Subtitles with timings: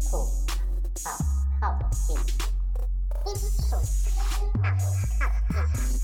[0.00, 0.16] 普
[1.04, 1.10] 好
[1.60, 2.14] 好奇，
[3.24, 6.00] 基础好好奇。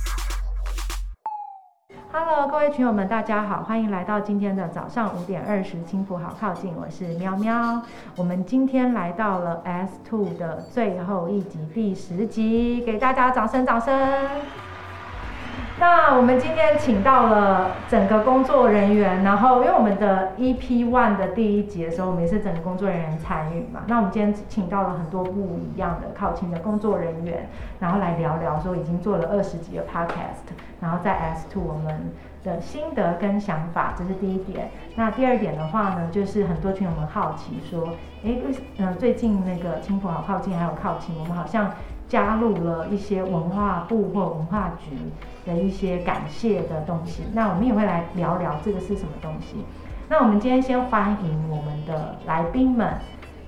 [2.12, 7.82] Hello，各位群友们，大家好，欢迎来到今天的早上五点二十，青浦好靠近，我是喵喵。
[8.14, 13.93] 我们今天来到了 S Two 的最后一集，第十集，给大家掌声，掌声。
[15.80, 23.80] 那我们今天请到了整个工作人员，然后因为我们的 EP One 的第一集的时候，我们也是整个工作人员参与嘛。
[23.86, 27.48] 那我们今天请到了很多不一样的靠近的工作人员，
[27.79, 30.52] 然后来聊聊说已经做了二十集的 Podcast，
[30.82, 32.12] 然后在 S Two 我们
[32.44, 34.69] 的心得跟想法，这是第一点。
[34.97, 37.88] 那第二点的话呢，就是很多群友们好奇说，
[38.22, 38.36] 哎，
[38.77, 41.70] 嗯，最近那个青浦好靠近，还有靠近，我们好像。
[42.11, 44.97] 加入了一些文化部或文化局
[45.47, 49.64] 的一些感谢的东西，那我们也会来聊聊这个是什么东西。
[50.09, 52.95] 那我们今天先欢迎我们的来宾们，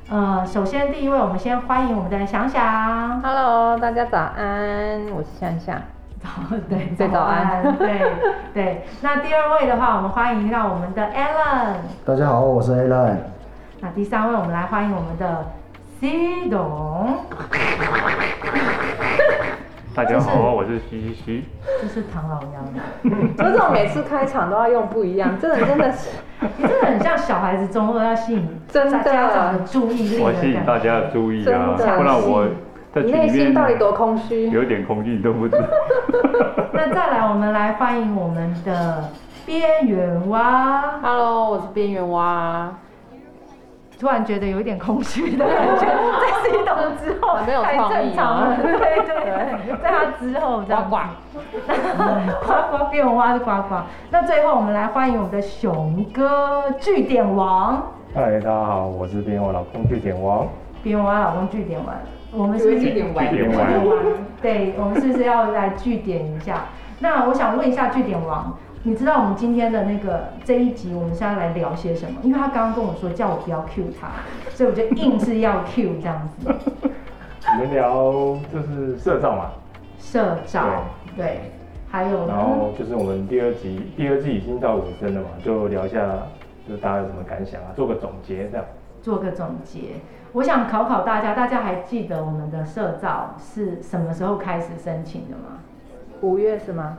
[0.09, 3.21] 呃，首先第一位，我们先欢迎我们的想想。
[3.21, 5.82] Hello，大家早安，我是想想。
[6.23, 6.29] 早，
[6.69, 8.01] 对，早安，对
[8.54, 8.87] 对。
[9.01, 11.79] 那第二位的话，我们欢迎到我们的 Alan。
[12.07, 13.16] 大家好，我是 Alan。
[13.80, 15.47] 那第三位，我们来欢迎我们的。
[16.02, 17.16] 西董，
[19.95, 21.45] 大家好，我是西西西，
[21.80, 22.58] 这是唐老鸭。
[23.38, 26.10] 这种每次开场都要用不一样，真的真的是，
[26.56, 32.48] 你真的很像小孩子中二要吸引真的家长的注意力，我吸引大家的注意啊，不然我
[32.92, 35.62] 在内心到底多空虚，有点空虚你都不知道。
[36.74, 39.08] 那再来，我们来欢迎我们的
[39.46, 40.98] 边缘蛙。
[41.00, 42.73] Hello，我是边缘蛙。
[44.02, 50.96] 突然觉得有一点空虚的感觉，在 C 栋之后太正常了，对对对，在他之后这样， 呱
[52.45, 53.76] 呱，呱变蛙是呱呱。
[54.10, 57.80] 那最后我们来欢迎我们的熊哥据点王。
[58.12, 60.48] 嗨，大家好，我是边蛙老公据点王。
[60.82, 61.95] 边蛙老公据点王，
[62.32, 63.68] 我们是据点王，据点王，
[64.42, 66.64] 对，我们是不是要来据点一下？
[66.98, 68.52] 那我想问一下据点王。
[68.84, 72.19] 你知道我们今天的那个这一集，我们现在来聊些什么？
[72.25, 74.09] 因为他刚刚跟我说叫我不要 Q 他，
[74.50, 76.48] 所以我就硬是要 Q 这样子。
[76.48, 78.03] 我们聊
[78.53, 79.53] 就是社照嘛。
[80.00, 80.82] 社照，
[81.16, 81.53] 对，
[81.88, 82.26] 还有。
[82.26, 86.00] 然后就是我们第二集，第二季已经到尾声了嘛，就聊一下，
[86.66, 87.71] 就是大家有什么感想啊？
[87.76, 88.66] 做个总结这样。
[89.00, 90.00] 做个总结，
[90.32, 95.60] 我想考考大家，大家还记得我们的社照是什么时候开始申请的吗？
[96.21, 96.98] 五月是吗？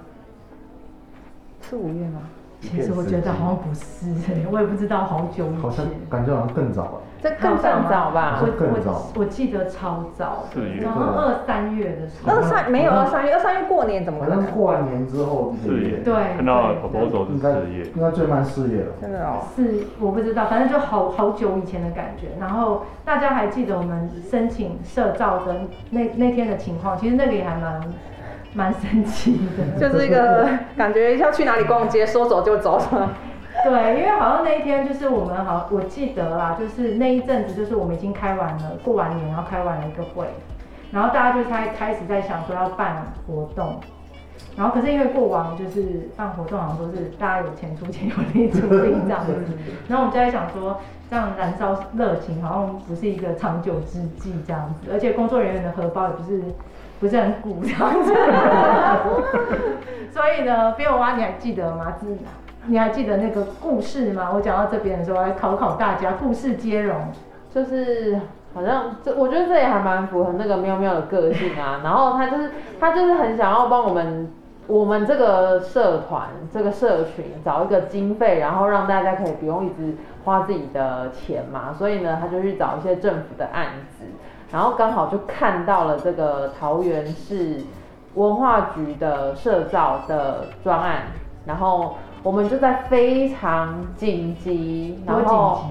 [1.69, 2.21] 是五月吗？
[2.61, 5.61] 其实我觉得好像不是， 我也不知道好久以前。
[5.61, 6.91] 好像感觉好像更早了。
[7.21, 8.41] 这更早吧？
[8.41, 12.33] 我我我记得超早，四月，然后二三月的时候。
[12.33, 14.45] 二三没有二三月，二三月过年怎么可能？
[14.51, 15.99] 过完年之后四月。
[16.03, 16.13] 对。
[16.35, 17.85] 看到好多都是四月。
[17.95, 18.91] 应该最慢四月了。
[19.01, 19.39] 真的哦。
[19.55, 22.27] 是我不知道，反正就好好久以前的感觉。
[22.39, 26.97] 然后大家还记得我们申请社照的那那天的情况？
[26.97, 27.81] 其实那个也还蛮。
[28.53, 30.47] 蛮神奇的， 就是一个
[30.77, 32.81] 感觉要去哪里逛街，说走就走
[33.63, 40.27] 对，因为好像那一天就是我们好，我记得啦，就是那一阵子就是我们已经开完了，过完年然后开完了一个会，
[40.91, 43.79] 然后大家就开开始在想说要办活动，
[44.57, 49.33] 然后可是因为过往就是办活动好像都是大家有钱出钱有力出力这样子，
[49.87, 56.41] 然后我们就在想说这样燃烧热情好像不是一个长久之计这样子，而且工作人员的荷包也不是。
[57.03, 58.13] 不是很鼓这样子，
[60.09, 61.93] 所以呢，边娃你还记得吗？
[61.99, 62.05] 是，
[62.67, 64.31] 你还记得那个故事吗？
[64.33, 66.95] 我讲到这边的时候，来考考大家，故事接龙，
[67.53, 68.17] 就是
[68.53, 71.81] 好像这，我觉得这也还蛮符合那个喵喵的个性啊。
[71.83, 74.31] 然后他就是他就是很想要帮我们
[74.67, 79.93] 我们这个社团这个社群找一个经费，然后让大家可以不用一直
[80.23, 81.75] 花自己的钱嘛。
[81.77, 84.05] 所以呢，他就去找一些政府的案子。
[84.53, 87.57] 然后刚好就看到了这个桃园市
[88.13, 91.07] 文化局的社造的专案，
[91.43, 95.63] 然后我们就在非常紧急，然后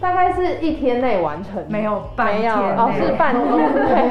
[0.00, 3.34] 大概是一天内完成，没有半天，哦是半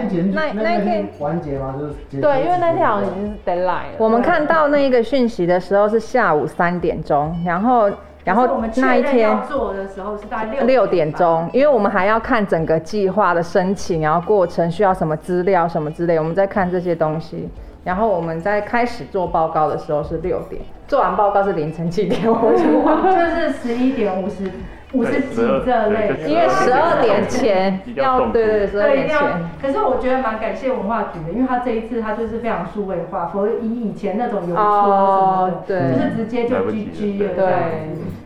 [0.09, 1.73] 天，那那天完结吗？
[1.79, 3.95] 就是对，因为那天好像已经是 deadline 了。
[3.97, 7.89] 我们看到那一个讯息的时候是下午三点钟，然后。
[8.27, 17.47] 然后那一天做的时候是大概六六点钟，因为我们还要看整个计划的申请，然后过程需要什么资料什么之类，我们在看这些东西。
[17.85, 22.21] 然后我们在开始做报告的时候是六点，做完报告是凌晨几点？
[22.25, 24.51] 我 就是十一点五十。
[24.93, 29.37] 五十几这类，因为十二点前要对对对，对一定要。
[29.61, 37.33] 可是我觉得蛮感谢文化局的，因为他这一次他就是非常数位化，否则以以前那种邮戳什么的，就是直接就 GG 了。
[37.35, 37.53] 对，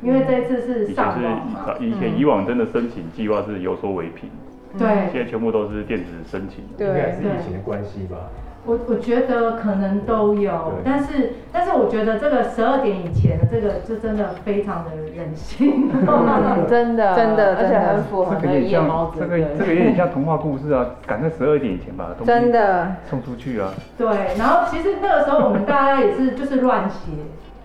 [0.04, 1.76] 因为这一次是上网嘛。
[1.80, 4.30] 以前以往真的申请计划是有所为凭。
[4.78, 6.64] 对现在全部都是电子申请。
[6.78, 8.18] 应该对是疫情的关系吧。
[8.66, 15.90] 我我觉得可能都有，但是但是我觉得这个十二点以前的这个就真的非常的人性。
[15.92, 16.06] 嗯
[16.70, 23.74] 真的 真的而且很符合这个也那个夜猫，子这个这个有点像童话故事啊，赶在十二点以前把东西真的送出去啊。
[23.98, 27.12] 对，然后其实那个时候我们大家也是就是乱写。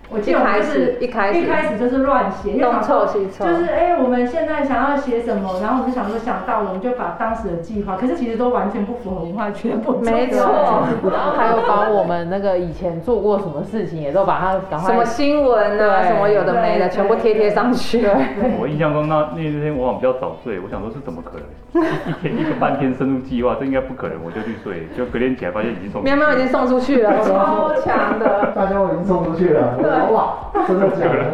[0.09, 3.45] 我记得我就是一开始一开始就是乱写，因为东想说凑西凑。
[3.45, 10.87] 就是哎、我们现在想要写什么，然后我们就想说想到了，我们就把当时的计划，可是其实都完全不符合文化全部做没错。
[11.11, 18.07] 然后还有把我们那个以前做过什么事情，也都把它赶快什么新闻啊，对什么有的没的，全部贴贴上去。
[18.61, 21.47] 我印象中那那天我好像比较早睡，我想说是怎么可能？
[22.07, 28.53] 一天一个半天深入计划，这应该不可能，我就去睡，就隔天起来发现已经送出去喵喵已经送出去了，超强的。
[28.55, 29.77] 大家我已经送出去了，
[30.13, 30.35] 哇，
[30.67, 31.25] 真的假的？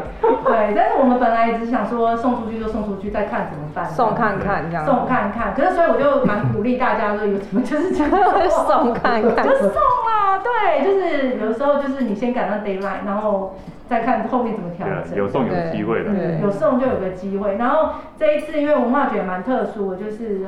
[0.44, 3.85] 对，但是我们本来也只想说送出去就送出去，再看怎么办。
[3.87, 4.85] 送看看这样。
[4.85, 8.11] 送看看，可是所以我就蛮鼓励大家说有什么就是这样
[8.50, 9.55] 送看看就。
[9.56, 13.55] 送啦，对，就是有时候就是你先赶到 d a y l i g h t 然后
[13.88, 15.17] 再看后面怎么调整。
[15.17, 16.11] 有送有机会的。
[16.11, 17.56] 对有送就有个机会。
[17.56, 20.47] 然后这一次因为文化局也蛮特殊的，就是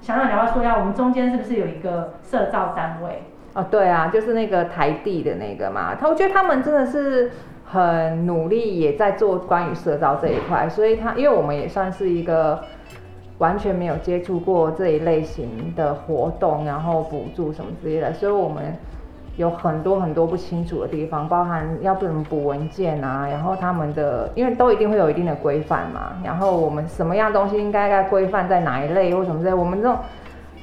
[0.00, 3.22] 想让聊聊说一下，我们中间是不是有一个社造单位？
[3.52, 7.28] 哦，对啊，就是那个台地的那个嘛，他我觉得他们真的是
[7.64, 12.60] 很努力，也在做关于社造这一块，所以他因为我们也算是一个
[13.38, 18.62] 完全没有接触过这一类型的活动，然后补助什么之类的，所以我们
[19.36, 29.98] 有很多很多不清楚的地方，包含要不怎么补文件啊，然后他们的因为都一定会有一定的规范嘛，然后我们什么样东西应该该规范在哪一类或什么之类，我们这种。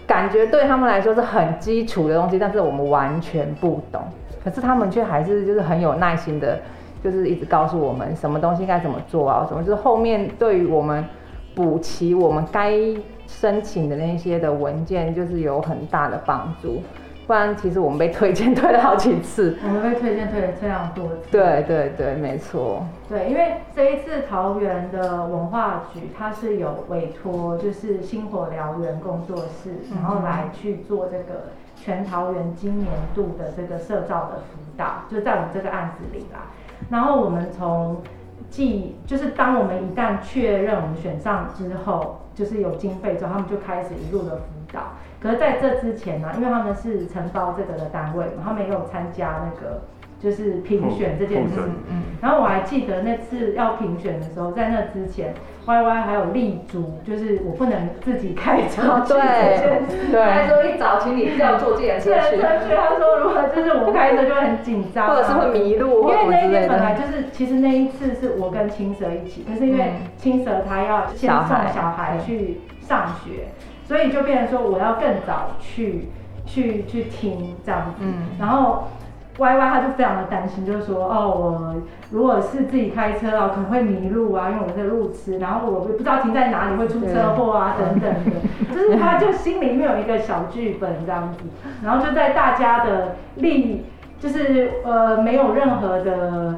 [0.08, 4.02] 感觉对他们来说是很基础的东西，但是我们完全不懂。
[4.44, 6.58] 可是他们却还是就是很有耐心的，
[7.04, 11.04] 就是一直告诉我们什么东西该怎么做啊，什么就是后面对于我们
[11.54, 12.74] 补齐我们该
[13.28, 16.82] 申请的那些的文件，就是有很大的帮助。
[17.28, 19.58] 不然其实我们被推荐推了好几次。
[19.62, 21.18] 我们被推荐推了非常多次。
[21.30, 22.86] 对对对，没错。
[23.10, 36.48] 对，因为这一次桃园的文化局，它是有委托就是星火燎原工作室，然后来去做这个全桃园今年度的这个社造的辅导，就在我们这个案子里啦。
[36.90, 37.98] 然后我们从
[38.50, 44.80] 既就是当我们一旦确认我们选上之后，就是有经费之后，他们就开始一路的辅导。
[45.28, 49.82] 可是在这之前呢、因为他们是承包这个的单位嘛，他们也有参加那个
[50.20, 51.60] 就是评选这件事。
[51.90, 55.34] 嗯，然后我还记得那次要评选的时候，在那之前
[55.66, 60.12] ，Y Y 还有立足，就是我不能自己开车哦去对。
[60.12, 66.50] 对，他说一早请你要坐计程自然车去，他说如果就是我开车就会很紧张啊，或者是会迷路因为那一。
[66.50, 73.50] 天本来就是，其实那一次是我跟青蛇一起，可是因为嗯青蛇他要先送小孩去上学，
[73.88, 76.10] 所以就变成说我要更早去
[76.46, 78.90] 去去听这样子，嗯然后。
[79.40, 81.76] Y Y 他就非常的担心，就是说，哦，我
[82.10, 91.44] 如果是自己开车啊，可能会迷路啊，因为我这个路痴，然后我不知道停在哪里会出车祸啊，等等的，就是他就心里面有一个小剧本这样子，
[91.84, 93.86] 然后就在大家的力，
[94.20, 96.56] 就是呃没有任何的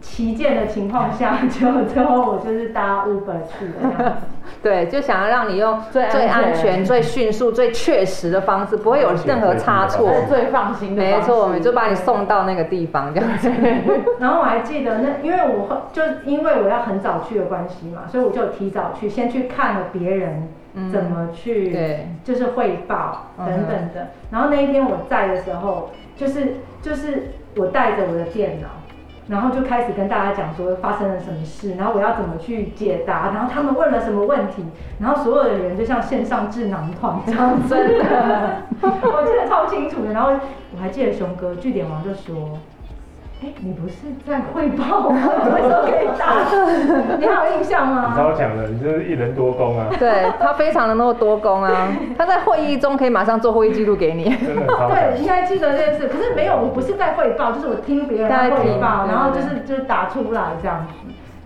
[0.00, 4.22] 旗舰的情况下，就最后我就是搭 Uber 去了这样子。
[4.64, 10.08] 对，就想要让你用最安最安全全、最迅速、最确实的方式，不会有任何差错。
[10.10, 11.18] 这是最放心的方式。
[11.18, 13.52] 没错，我们就把你送到那个地方，这样子。
[14.18, 20.48] 然后我还记得那，因为我后就因为我要很早去的关系嘛，所以我就提早去，先去看了别人
[20.90, 24.08] 怎么去，对就是汇报嗯等等的。
[24.30, 28.68] 然后那一天我在的时候，就是就是我带着我的电脑。
[29.28, 34.64] 然后就开始跟大家讲说发生了什么事，然后我要怎么去解答，然后他们问了什么问题，
[35.00, 40.12] 然后所有的人就像线上智囊团这样， 真的， 我记得超清楚的。
[40.12, 40.32] 然后
[40.74, 42.58] 我还记得熊哥据点王就说。
[43.44, 43.94] 哎，你不是
[44.26, 45.20] 在汇报吗？
[45.54, 46.46] 为什么可以打？
[47.18, 48.14] 你还有印象你吗？
[48.16, 54.24] 超强的，你就是一人多功啊，对他非常的那么多功啊， 他在会议中可以马上做会议记录给你。
[54.24, 56.08] 对，应该记得这件事。
[56.08, 60.94] 可是没有，我不是在汇报，就是我听别人在汇报，然后就是就是打出来这样子。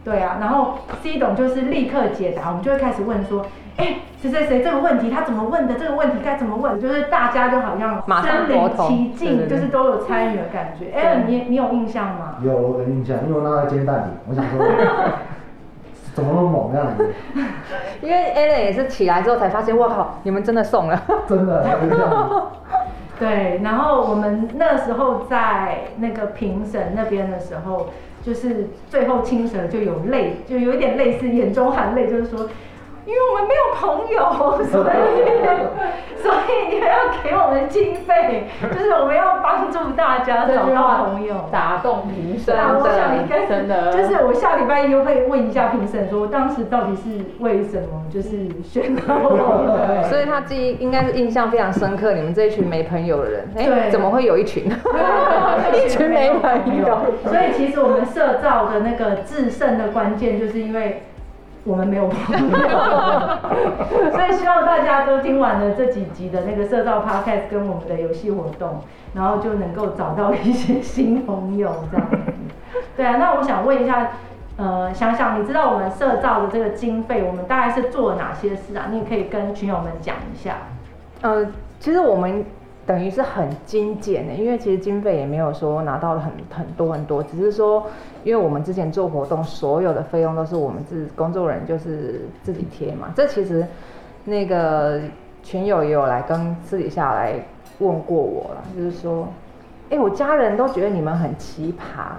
[0.04, 3.44] 对啊，然后 C 董就是立刻解答，我们就会开始问说，
[3.78, 5.74] 哎，谁谁谁这个问题他怎么问的？
[5.74, 6.80] 这个问题该怎么问？
[6.80, 10.90] 就是大家就好像身临其境，就是都有参与的感觉。
[10.92, 12.36] 哎，你你有印象吗？
[12.42, 14.58] 有我的印象，因为我那个煎蛋里，我想说
[16.12, 17.08] 怎么那么猛这样子，
[18.02, 21.00] 因为 Allen 也是起来之后才发现，哇靠，你们真的送了。
[21.28, 21.64] 真的。
[23.20, 27.86] 对，然后我们那时候在那个评审那边的时候，
[28.22, 32.48] 就是最后青蛇就有泪，就有一点类似眼中含泪，就是说
[33.08, 34.20] 因为我们没有朋友，
[34.68, 34.92] 所以
[36.20, 41.34] 所以你们要给我们经费，就是我们要帮助大家找到朋友。
[41.50, 47.02] 打动评审，那我想应该真的就是我下礼拜一会问一下评审，说当时到底是
[47.38, 50.04] 为什么就是选到我。
[50.10, 54.64] 所以他记忆应该是印象非常深刻，你们这一群没朋友的人，哎、对怎么会有一群？
[55.72, 56.98] 一群没朋友。
[57.24, 61.04] 所以其实我们社造的那个制胜的关键，就是因为
[61.68, 62.58] 我们没有朋友，
[64.10, 68.80] 所以希望大家都听完了这几集的那个社造 podcast 跟我们的游戏活动，
[69.14, 72.16] 然后就能够找到一些新朋友这样子。
[72.96, 74.10] 对啊，那我想问一下。
[74.60, 78.86] 呃，想想你知道我们社造的这个经费，我们大概是做了哪些事啊？
[78.90, 80.56] 你也可以跟群友们讲一下。
[81.20, 81.46] 呃，
[81.78, 82.44] 其实我们
[82.88, 87.86] 等于是很精简的，因为其实经费也没有说拿到了很很多很多，只是说，
[88.24, 93.12] 因为我们之前做活动，所有的费用都是我们自工作人员就是自己贴嘛。
[93.14, 93.66] 这其实
[94.24, 94.98] 那个
[95.42, 97.34] 群友也有来跟私底下来
[97.80, 99.28] 问过我了，就是说，
[99.90, 102.12] 哎、我家人都觉得你们很奇葩。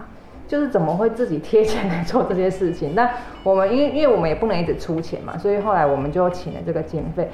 [0.47, 2.95] 就是怎么会自己贴钱来做这些事情？
[2.95, 3.07] 那
[3.43, 7.29] 我们因为因为我们也不能一直出钱嘛，所以后来我们就请了这个经费，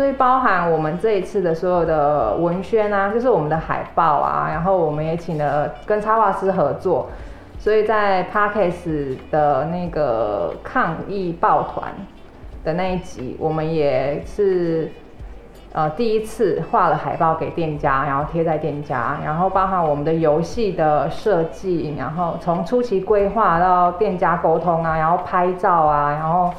[0.00, 7.10] 所以包含我们这一次的所有的文宣啊，就是我们的海报啊，然后我们也请了跟插画师合作，
[7.58, 11.92] 所以在 Parkes 的那个抗议抱团
[12.64, 14.90] 的那一集，我们也是。
[15.72, 26.50] 呃，第一次画了海报给店家，然后贴在店家，然后包含我们的游戏的设计，然后从初期规划到店家沟通啊，然后拍照啊，然后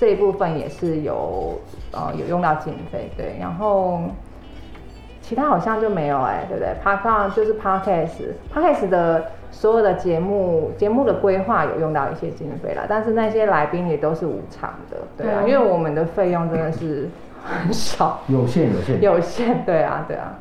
[0.00, 1.60] 这一部分也是有
[1.92, 4.00] 呃有用到经费，对，然后
[5.20, 17.10] 其他好像就没有哎、对不对 p a r 就是 Podcast，Podcast 的所有的节目节目的规划有用到一些经费啦，但是那些来宾也都是无偿的，对啊，对因为我们的费用真的是
[17.44, 18.20] 很少。
[18.28, 19.02] 有限有限。
[19.02, 20.38] 有限，对啊，对啊，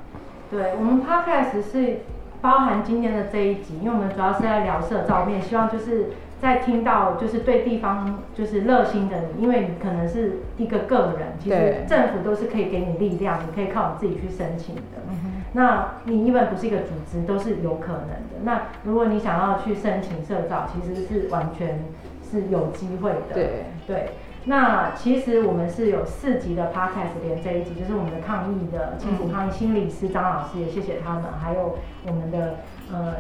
[0.50, 1.98] 对我们 podcast 是
[2.40, 14.82] 包含今天的这一集，因为我们主要是在聊社照面，希望就是在听到就是对地方就是热心的你，因为你可能是一个个人，其实政府都是可以给你力量，你可以靠你自己去申请的。
[15.10, 18.38] 嗯那你因为不是一个组织，都是有可能的。
[18.44, 21.86] 那如果你想要去申请社造，其实是完全
[22.22, 23.34] 是有机会的。
[23.34, 24.10] 对对，
[24.46, 32.58] 那其实我们是有四集的 podcast，连这一集就是我们的抗疫的青浦抗疫心理师张老师，也谢谢他们，还有我们的
[32.94, 33.16] 呃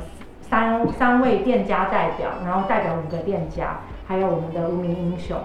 [0.49, 5.37] 三三位店家代表，然后代表五个店家，还有我们的无名英雄。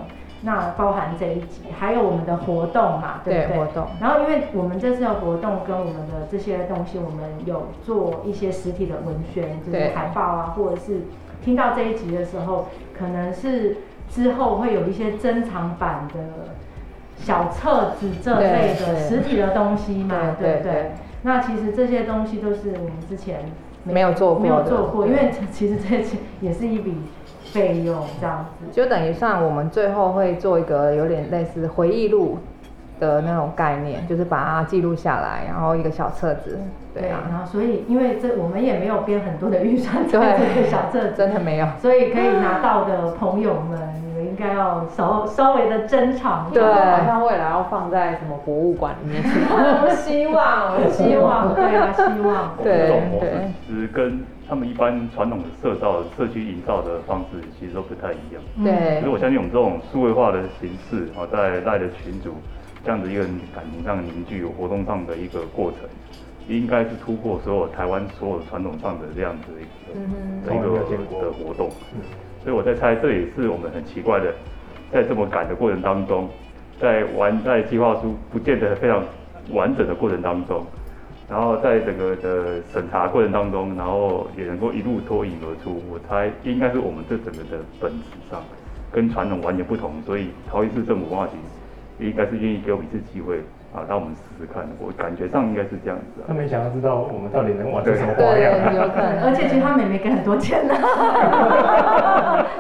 [0.47, 3.49] 那包含这一集，还有我们的活动嘛，对不对？
[3.49, 11.01] 对活动然后，因为我们这次的活动跟我们的这些东西，我们有做一些实体的文宣，就是海报啊，或者是
[11.43, 12.69] 听到这一集的时候，
[12.99, 13.79] 可能是
[14.11, 16.53] 之后会有一些珍藏版的
[17.17, 20.91] 小册子这类的实体的东西嘛，对不对？
[21.23, 23.47] 那其实这些东西都是我们之前
[23.85, 26.97] 没有做过没有做过，因为其实这些也是一笔
[27.53, 28.67] 费用这样子。
[28.73, 32.39] 就等于算我们最后会做一个有点类似回忆录
[32.99, 36.59] 的那种概念，就是把它记录下来，然后一个小册子，
[36.95, 43.79] 对啊，然后所以因为这我们也没有编很多的预算在这对个小册子，真的没有，所以可以拿到的朋友们
[44.35, 46.63] 应该要稍稍微的珍藏一对。
[46.65, 49.23] 好像未来要放在什么博物馆里面。
[49.23, 52.57] 我希望，我希望， 对啊，希望。
[52.61, 53.31] 对这种模式对
[53.69, 58.43] 其实跟他们一般传统的社造、社区营造的方式其实都不太一样。
[58.57, 62.35] 嗯对可是我相信我们这种数位化的形式，啊，在赖的群组
[62.85, 63.23] 这样子一个
[63.55, 65.89] 感情上的凝聚、活动上的一个过程，
[66.49, 71.71] 应该是突破所有台湾所有传统上的这样子一个、嗯的一个的活动。
[72.45, 74.33] 所以我在猜，这也是我们很奇怪的，
[74.93, 76.29] 在这么赶的过程当中，
[76.79, 79.03] 在完在计划书不见得非常
[79.51, 80.63] 完整的过程当中，
[81.27, 85.83] 然后在整个的审查过程当中，然后也能够一路脱颖而出。
[85.91, 88.43] 我猜应该是我们这整个的本质上
[88.93, 91.33] 跟传统完全不同，所以桃园市政府文化局
[92.05, 93.41] 应该是愿意给我们一次机会
[93.75, 94.63] 啊，让我们试试看。
[94.79, 96.35] 我感觉上应该是这样子啊他。
[96.35, 98.73] 们想要知道我们到底能玩出什么花对，样啊。
[98.73, 100.75] 有可能，而且其实他们也没给很多钱呢，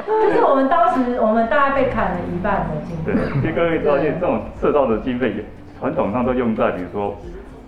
[0.04, 5.44] 就是我们当时我们大概被砍了一半的经对费。，其实各位知道这种社造的经费也
[5.78, 7.14] 传统上都用在比如说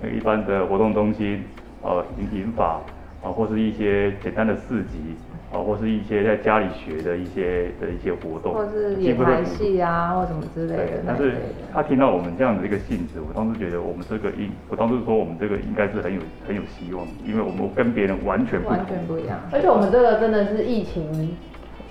[0.03, 1.45] 呃一般的活动中心、
[1.83, 2.81] 呃银银法
[3.23, 5.15] 啊，或是一些简单的市集
[5.53, 11.35] 啊，或是一些在家里学的一些的一些活动，或是演台几乎都补戏啊，或什么之类的，但是。
[11.73, 18.81] 他听到我们这样的一个性质，我当时觉得我们这个应，我当时说我们这个应该是很有很有希望，因为我们跟别人完全不完。
[18.87, 19.39] 全不一样。
[19.53, 21.37] 而且我们这个真的是疫情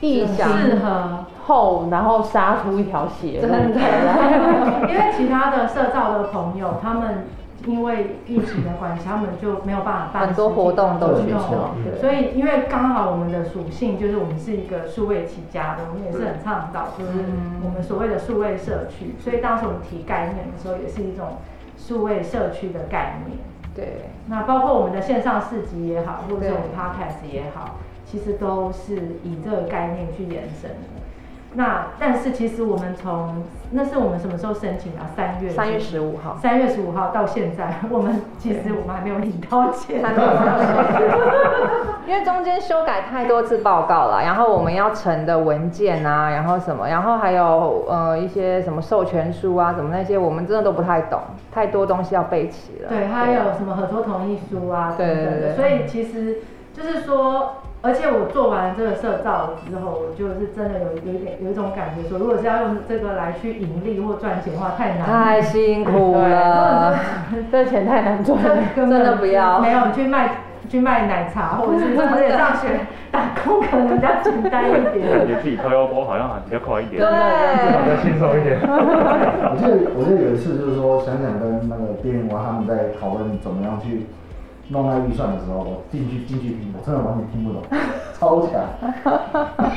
[0.02, 1.26] 意想适合。
[1.46, 3.80] 后，然后杀出一条血路真的
[4.90, 7.26] 因为其他的社造的朋友，他们
[7.66, 17.12] 因为疫情的关系，他们就没有办法办很多活动都取活消所以因为刚好我们的属性就是我们是一个数位起家的，我们也是很倡导就是
[17.64, 21.38] 我们所谓的数位社区，所以当时我们提概念的时候，也是一种
[21.78, 23.40] 数位社区的概念。
[23.76, 30.95] 对，那包括我们的线上市集也好，或者是我们 podcast 也好，其实都是以这个概念去延伸的。
[31.56, 35.10] 那但是其实我们从那是我们什么时候申请啊？
[35.16, 40.02] 三月三月十五号，三月十五号到现在， 我们其实我们还没有领到钱。
[42.08, 51.20] 因为中间修改太多次报告了，然后我们要呈的文件啊，然后什么，然后还有呃一些什么授权书啊，什么那些，我们真的都不太懂，
[51.52, 52.90] 太多东西要备齐了。
[52.90, 56.38] 对，还有什么合作同意书啊对对对所以其实
[56.74, 57.56] 就是说，
[57.86, 65.06] 而且我做完这个社造之后，我就是真的有有一点有一种感觉说，如果是要用这个来去盈利或赚钱的话，太难了。
[65.06, 66.98] 太辛苦了。
[67.52, 68.58] 这钱太难赚了。
[68.76, 70.32] 根本真的不要没有你去卖
[70.68, 72.80] 去卖奶茶，或者是上学
[73.12, 75.28] 打工，可能比较简单一感点。
[75.28, 77.00] 觉自己掏腰包好像比较快一点。
[77.00, 77.08] 对，
[77.84, 78.58] 比较轻松一点。
[78.66, 84.08] 我记得我记得有一次就是说，想想跟那个边缘蛙他们在讨论怎么样去
[84.70, 87.62] 弄那预算的时候，我进去进去听，我真的完全听不懂，
[88.18, 88.64] 超强。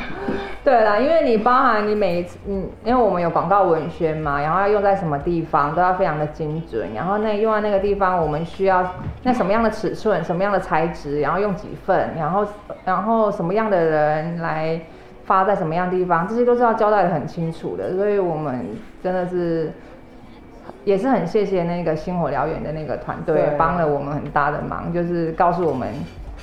[0.64, 8.87] 对啦，因为你包含你每一次，嗯，因为我们有广告文宣嘛，然后要用在什么地方都要非常的精准，然后那用在那个地方，我们需要
[9.23, 12.47] 那什么样的尺寸、什么样的材质，然后用几份，然后
[12.85, 14.80] 然后什么样的人来
[15.25, 18.66] 发在什么样的地方，这些都是要交代的很清楚的，所以我们
[19.02, 19.71] 真的是。
[20.88, 25.87] 也是很谢谢那个星火燎原的那个团队，帮了我们很大的忙，就是告诉我们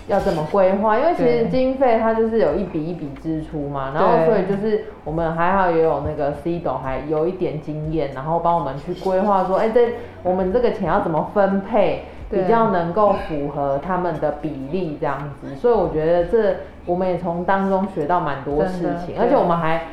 [0.07, 0.99] 要怎么规划？
[0.99, 15.55] 因为其实经费它就是有一笔一笔支出嘛，然后所以就是我们还好也有那个 C 斗还有一点经验，然后帮我们去规划说，哎、这我们这个钱要怎么分配，比较能够符合他们的比例这样子。
[15.55, 19.85] 所以我觉得这我们也从当中学到蛮多事情，而且我们还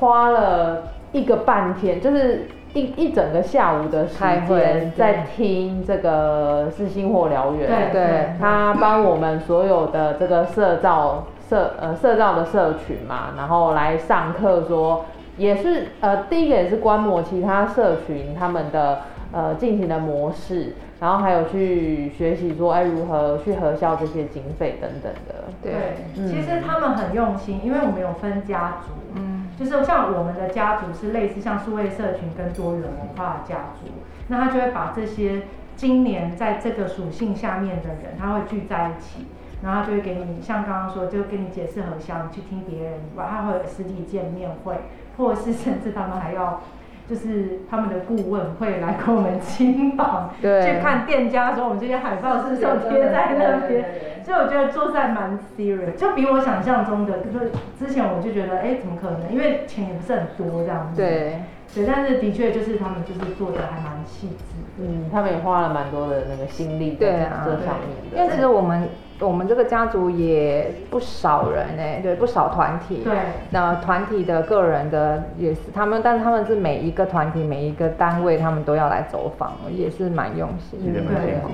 [0.00, 2.48] 花了一个半天，就是。
[2.74, 8.32] 一一整个下午的时间在听这个是星火燎原，对对。
[8.38, 19.00] 他帮我们所有的这个社造社呃社造的社群嘛，然后来上课说，也是呃第一个也是观摩其他社群他们的
[19.32, 25.34] 呃进行的模式，然后还有去学习说哎如何去核销这些经费等等的。
[25.62, 25.72] 对
[26.16, 26.28] 嗯。
[26.28, 33.90] 其实他们很用心，因为我们有分家族，嗯就是像我们的家族是类似像数位社群跟多元文化的家族，
[34.28, 35.42] 那他就会把这些
[35.74, 39.26] 今年在这个属性下面的人，他会聚在一起，
[39.62, 44.76] 然后就会给你像刚刚说，就跟你解释很想，去听别人晚上，会有实体见面会，
[45.16, 46.60] 或者是甚至他们还要。
[47.08, 53.84] 就是他们的顾问会来跟我们亲访， 去看店家说我们这些海报是不是要贴在那边，
[54.24, 59.32] 所以我觉得做在蛮 serious，就比我想象中的，就是之前我就觉得，哎、怎么可能？
[59.32, 61.00] 因为钱也不是很多这样子。
[61.00, 61.40] 对。
[61.74, 64.44] 对，但是的确就是他们就是做的还蛮细致。
[64.80, 68.16] 嗯，他们也花了蛮多的那个心力在这上面的。
[68.16, 68.88] 因为其实我们
[69.20, 73.02] 我们这个家族也不少人哎、对，不少团体。
[73.04, 73.14] 对
[73.50, 81.00] 那团体的个人的也是他们，但是他们是每一个团体每一个单位，他们都要来走访，也是蛮用心也的。
[81.00, 81.50] 对蛮辛苦。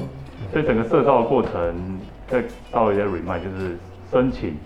[0.53, 1.99] 所以整个社造的过程，
[2.29, 3.79] 再稍微再 remind 就是
[4.13, 4.57] 申请、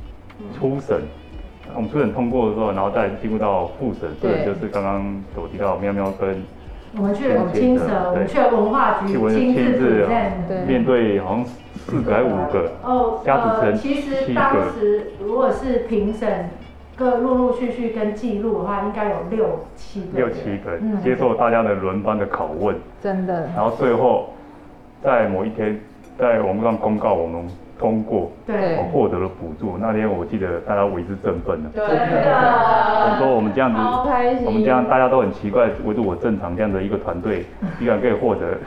[0.58, 1.00] 初审，
[1.74, 6.42] 我们初审通过的时候，然后再进入到复审，复审就是刚刚所提到喵喵跟
[6.96, 7.44] 我们去了我
[8.16, 10.08] 们去了文化局去文亲自
[10.66, 11.44] 面对好像
[11.88, 16.50] 四个还是五个哦，家族成呃，其实七当，时如果是评审
[16.94, 20.18] 各陆陆续续跟记录的话，应该有六七个。
[20.18, 23.48] 六七个嗯接受大家的轮番的拷问，真的。
[23.56, 24.34] 然后最后
[25.02, 25.80] 在某一天
[26.18, 27.48] 在网络上公告我们
[27.78, 29.78] 通过，对我获得了补助。
[29.78, 31.70] 那天我记得大家为之振奋了。
[31.72, 33.78] 对我说我们这样子
[34.44, 37.46] 我们这样大家都很奇怪，唯独我正常这样的一个团队，
[37.78, 38.58] 居然可以获得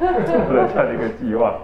[0.26, 1.54] 这样的一个计划。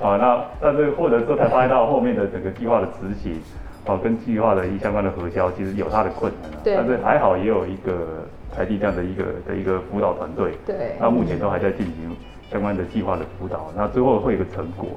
[0.00, 3.40] 啊，那但是获得之后才发现到后面的整个计划的执行，
[3.86, 6.56] 啊，跟计划的一相关的核销，其实有它的困难、啊。
[6.62, 10.52] 对但是还好也有一个台地这样的一个的一个辅导团队。
[10.64, 12.16] 对那目前都还在进行
[12.50, 14.88] 相关的计划的辅导，那最后会有一个成果。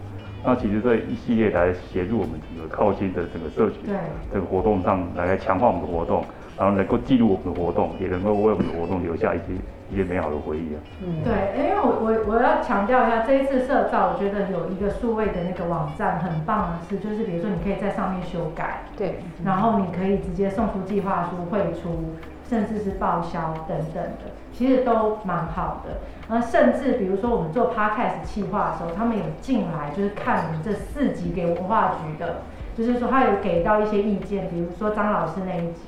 [0.43, 3.95] 那其实这一系列来协助我们整个靠近的整个社群，对
[4.33, 6.23] 这个活动上来强化我们的活动，
[6.57, 9.57] 然后能够记录我们的活动，也能够为我们的活动留下一些一
[9.95, 10.79] 些美好的回忆啊。
[11.01, 22.15] 嗯，对，因为我我我要强调一下，这一次社造，我觉得有一个数位的那个网站很棒的是，就是比如说你可以在上面修改，对，然后你可以直接送出计划书、汇出，
[22.47, 25.99] 甚至是报销等等的，其实都蛮好的。
[26.29, 35.81] 呃，甚至比如说我们做 podcast 企划的时候，他们有进来就是看我们这四集给文化局的，就是说他有给到一些意见，比如说张老师那一集，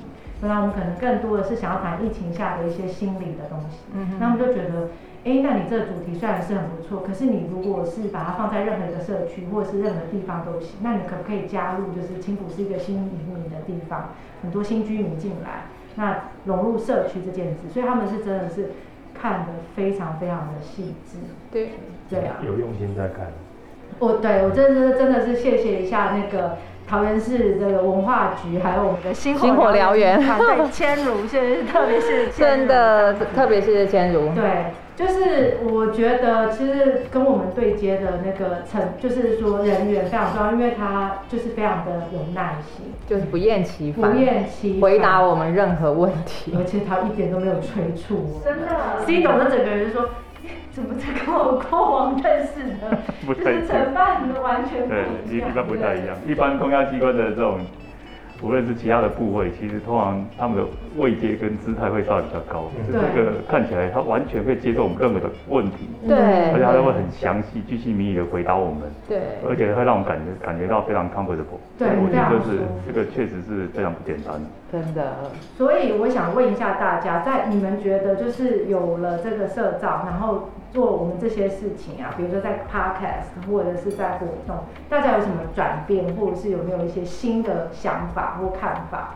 [0.46, 4.88] 那我们可能更多的是想要谈疫情下的一些心理的东西，嗯那我们就觉得。
[5.26, 11.94] 哎，那你这个主题虽然是很不错，可是你如果是把它放在任何一个社区或者是任何地方都行，那你可不可以加入？
[11.94, 14.10] 就是青浦是一个新移民的地方，
[14.42, 15.62] 很多新居民进来，
[15.94, 18.72] 那融入社区这件事，所以他们是真的是
[19.14, 21.16] 看得非常非常的细致。
[21.50, 21.70] 对，
[22.10, 23.28] 对啊，有用心在看。
[24.00, 30.20] 我对我真的是真的是谢谢一下那个桃园市这个文化局，还有我们的星星火燎原。
[30.20, 32.66] 团队千如，谢谢， 特别是千如。
[32.66, 44.80] 真的，特别是千如，对，就是我觉得其实跟我们对接的那个成，就是说人员非常重要，因为他就是非常的有耐心，就是不厌其烦不，厌其烦。
[44.82, 46.52] 回答我们任何问题。
[46.56, 48.44] 而且他一点都没有催促我。
[48.44, 48.66] 真的
[49.06, 50.08] C 董的整个人说，诶
[50.74, 55.48] 怎么在跟我过往认识的， 不太就是承办的完全不对，一样。
[55.48, 56.16] 一一般不太一样。
[56.26, 57.60] 一般公家机关的这种，
[58.42, 60.64] 无论是其他的部位，其实通常他们的
[60.96, 62.70] 位阶跟姿态会稍微比较高。
[62.76, 66.18] 嗯就这个看起来他完全会接受我们任何的问题，对，
[66.50, 71.62] 而且他都会很详细、具细靡遗的回答我们，对，而且会让我们感觉感觉到非常 comfortable。
[71.78, 74.46] 对我觉得就是这个确实是非常不简单的。
[74.74, 84.56] 真的，所以我想问一下大家，在你们觉得就是有了这个社造，然后做我们这些事情啊，比如说在 podcast 或者是在活动，
[84.88, 89.14] 大家有什么转变，或者是有没有一些新的想法或看法？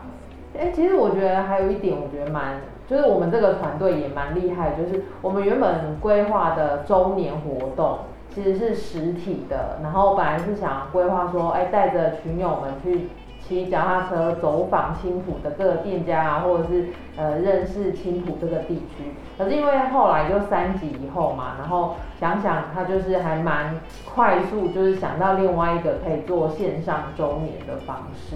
[0.57, 7.99] 哎、其实我觉得还有一点，我觉得蛮，就是我们这个团队也蛮厉害，就是我们原本规划的周年活动
[8.33, 13.09] 其实是实体的，然后本来是想规划说，哎、带着群友们去
[13.49, 19.03] 骑脚踏车走访青浦的各个店家啊，或者是呃认识青浦这个地区。
[19.37, 28.35] 可是因为后来就三级以后嘛，然后想想他就是还蛮快速，就是想到另外一个可以做线上周年的方式。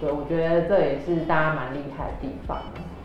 [0.00, 2.56] 对，我觉得这也是大家蛮厉害的地方。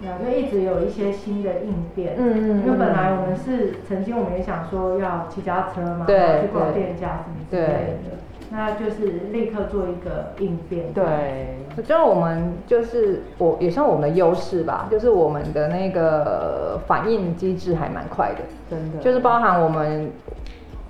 [0.02, 2.16] 对啊，就一直有一些新的应变。
[2.18, 8.18] 嗯嗯因为本来我们是曾经我们也想说要骑脚踏车嘛，对去逛店家什么之类的，
[8.52, 10.92] 那就是立刻做一个应变。
[10.94, 20.12] 对，我觉得我们就是我也算我们的优势吧，就是我们的那个反应机制还蛮快的，真的就是包含我们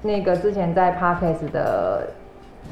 [0.01, 2.07] 那个之前在 Podcast 的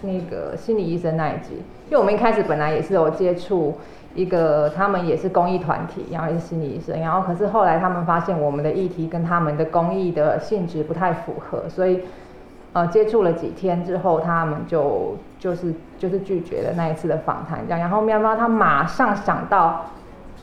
[0.02, 1.56] 那个心理医生那一集，
[1.90, 3.76] 因为我们一开始本来也是有接触
[4.16, 12.02] 一个，他们也是公益团体，然后也是心理医生，然后可是后来他们发现我们的议题跟他们的公益的性质不太符合，所以
[12.74, 19.86] 呃接触了几天之后，他们就就是就是拒绝了那一次的访谈，这样，然后喵喵他马上想到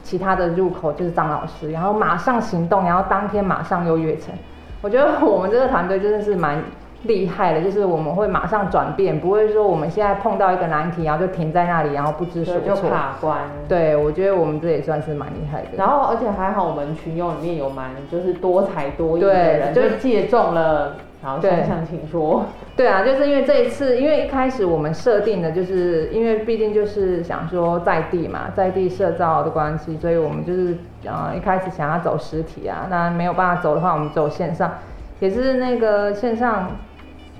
[0.02, 4.34] 其他的入口就是张老师，然后马上行动，然后当天马上又约成。
[4.82, 6.62] 我觉得我们这个团队真的是蛮
[7.04, 12.90] 厉害的，就是我们会马上转变，不会说我们现在碰到一个难题，然后就停在那里，然后不知所措就措。
[12.90, 13.38] 卡关。
[13.66, 15.68] 对，我觉得我们这也算是蛮厉害的。
[15.76, 20.96] 然后，而且还好，我们群友里面有蛮就是多才多艺的人，就就借重了。
[21.24, 22.44] 好，想请说。
[22.76, 34.70] 对啊，就是因为这一次，因为一开始我们设定的就是，因为毕竟就是想说在地嘛，在地社造的关系，所以我们就是呃一开始想要走实体啊，那没有办法走的话，我们走线上，
[35.18, 36.72] 也是那个线上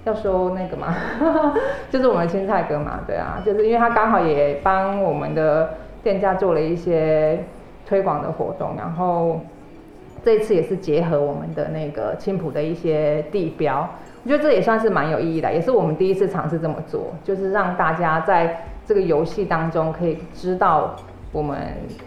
[0.05, 0.95] 要说那个嘛，
[1.91, 7.45] 就是我们的青菜哥嘛，对啊，就是因为他刚好也帮我们的店家做了一些
[7.87, 9.41] 推广的活动，然后
[10.25, 13.89] 这次也是结合我们的那个青浦的一些地标，
[14.23, 20.97] 我觉得这也算是蛮有意义的，也是我们第一次尝试这么做，就是让大家在这个游戏当中可以知道
[21.31, 21.59] 我们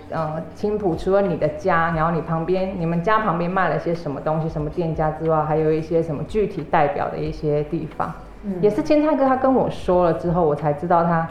[0.10, 8.12] 呃青浦除了你的家，然后你旁边你们家旁边卖了些什么东西，什么店家之外，还有一些什么具体代表的一些地方，
[8.44, 8.56] 嗯。
[8.62, 11.28] 也是青菜哥他跟我说了之后，我才知道他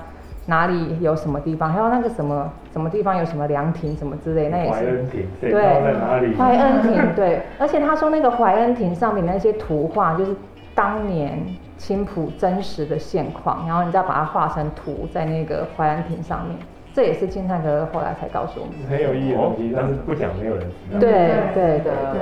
[0.46, 4.70] 哪里有什么地方，还有那个什么什么地方有什么凉亭什么之类，那也是。
[4.70, 6.34] 怀恩亭，谁对在哪里？
[6.36, 10.34] 怀恩亭对，而且他说那个怀恩亭上面那些图画，就是
[10.74, 11.44] 当年
[11.76, 16.56] 青浦真实的现况，然后你再把它画成图在那个怀恩亭上面，
[16.94, 18.74] 这也是金灿哥后来才告诉我们。
[18.88, 21.00] 很有意义的东西，但是不讲没有人知道。
[21.00, 22.20] 对对对对对对，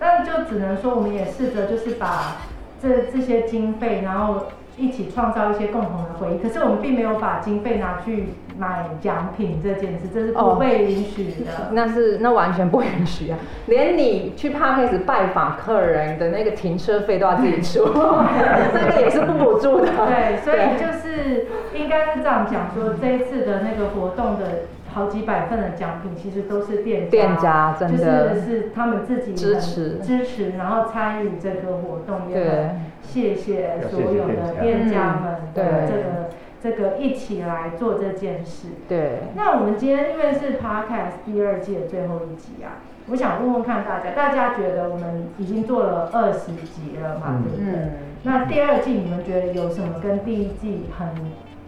[0.00, 2.36] 但就只能说，我们也试着就是把
[2.80, 4.44] 这这些经费，然后
[4.78, 6.38] 一起创造一些共同的回忆。
[6.38, 11.70] 可是我们并没有把经费拿去买奖品这件事，这是不被允许的。
[11.72, 13.38] 那是那完全不允许啊！
[13.66, 17.84] 连你去 p a r k a s 拜访客人的那个停车费都要自己出，
[18.72, 19.86] 这个也是不补助的。
[19.86, 24.62] 对，所以就是应该是这样讲说，这一次的那个活动的
[24.98, 28.34] 好几百份的奖品，其实都是店家，店家真的。
[28.34, 29.98] 就是是他们自己支持。
[30.02, 32.48] 支持，然后参与这个活动，也对。
[32.48, 36.30] 很谢谢所有的店家们这个
[36.60, 38.68] 这个一起来做这件事。
[38.88, 47.42] 对，那我们今天因为是 Podcast 第二季的最后一集啊，我想问问看大家，大家觉得我们已经做了二十集了嘛，嗯。
[47.44, 47.72] 对不对？
[47.72, 47.90] 嗯，
[48.24, 51.08] 那第二季你们觉得有什么跟第一季很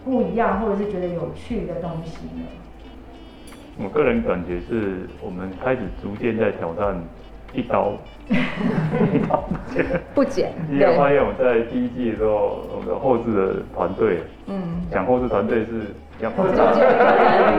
[0.03, 2.43] 不一样，或者是觉得有趣的东西呢？
[3.83, 6.95] 我个人感觉是我们开始逐渐在挑战
[7.53, 7.93] 一刀
[8.29, 9.85] 一刀不剪。
[10.13, 15.87] 不减，你有发对，现我在第一季的时候，我们的后置的团队，嗯，讲后置团队是
[16.21, 16.95] 讲后置，就就一个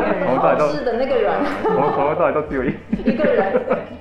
[0.07, 1.33] 人，从头到尾都后置的那个人，
[1.65, 2.73] 从从头到尾都只有一
[3.05, 3.53] 一个人，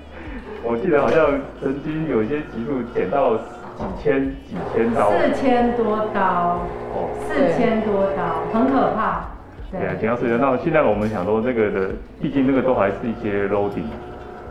[0.64, 1.28] 我记得好像
[1.60, 6.60] 曾经有一些集数剪到几千几千刀，四千多刀，
[6.94, 9.26] 哦，四千多刀，很可怕。
[9.72, 10.40] 对啊，剪到四千。
[10.40, 11.90] 那现在我们想说这个的，
[12.22, 13.88] 毕竟这个都还是一些 loading，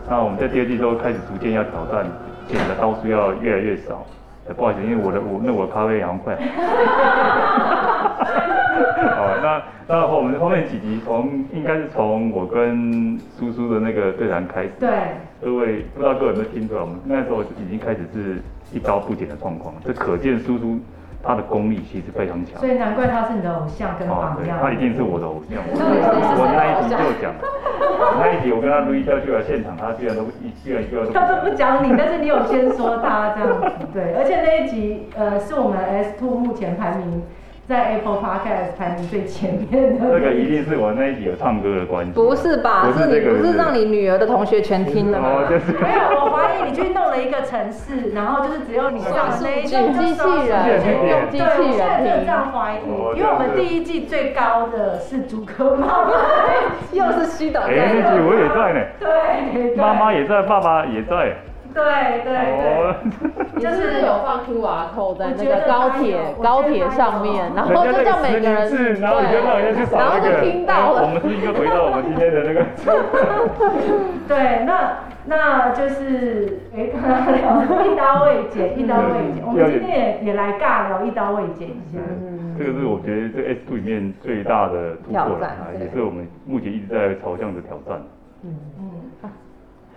[0.09, 2.07] 那我们在第二季都开始逐渐要挑战，
[2.49, 4.07] 剪的刀数要越来越少。
[4.49, 6.35] 呃不好意思，因为我的我那我的咖啡好像快。
[9.15, 14.71] 好，那那我们后面几集从应该是从我跟叔叔的那个对谈开始。
[14.81, 14.89] 对，
[15.43, 20.81] 各位不知道各位有没有听出来，我们那时候已经开始是一刀不剪的状况，这可见叔叔
[21.23, 22.69] 他的功力其实非常强所。
[22.69, 24.59] 以难怪他是你的偶像跟榜样。
[24.61, 25.61] 他一定是我的偶像。
[25.69, 27.35] 我那一集就讲，
[28.19, 31.61] 那一集我跟他录音下去了现场，他居然都一居然一句话都他都不讲。
[31.79, 37.23] 讲你，但是你有先说他这样子，对，而且那一集呃是我们 S Two 目前排名
[37.71, 40.05] 在 Apple Podcast 排名最前面的。
[40.11, 42.11] 这个一定是我那一集有唱歌的关系。
[42.11, 42.83] 不是吧？
[42.85, 45.49] 不是，是你不是让你女儿的同学全听了哦，吗？
[45.49, 45.71] 就是。
[45.79, 56.11] 没有，我怀疑你去弄了一个城市，然后就是只有你上的那一种机器人机器人我现在真的这，样怀疑哦，因为我们第一季最高的是主科妈妈，
[56.91, 61.37] 又是虚的哎，那集我也在呢， 对，对妈妈也在，爸爸也在。
[61.73, 71.03] 对对哦对，你是不是有放 QR code 在那我觉得个高铁高铁上面，然后就叫每个人是，然后你就让人家去扫然后，就听到了。
[71.03, 72.65] 我们是应该回到我们今天的那个。
[74.29, 79.45] 对，那那就是哎，刚刚聊一刀未剪，一刀未剪。
[79.47, 81.99] 我们今天也也来尬聊一刀未剪一下。
[81.99, 88.03] 嗯这个是我觉得这 S two 里面最大的突破了挑战啊，也是我们目前一直在朝向的挑战。
[88.43, 88.55] 嗯，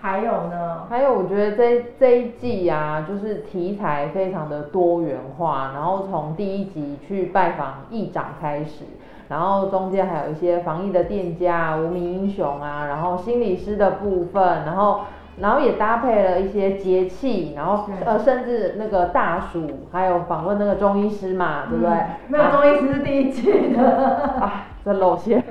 [0.03, 0.85] 还有呢？
[0.89, 8.83] 还有，我觉得这这一季啊，就是题材非常的多元化，然后从第一集去拜访议长开始，
[9.29, 15.03] 然后中间还有一些防疫的店家、无名英雄啊，然后心理师的部分，然后
[15.37, 21.93] 然后也搭配了一些节气，然后呃甚至那个大暑，还有访问那个中医师嘛，对不对？
[21.93, 23.81] 嗯没有，中医师是第一季的。
[24.41, 25.41] 啊，真露馅。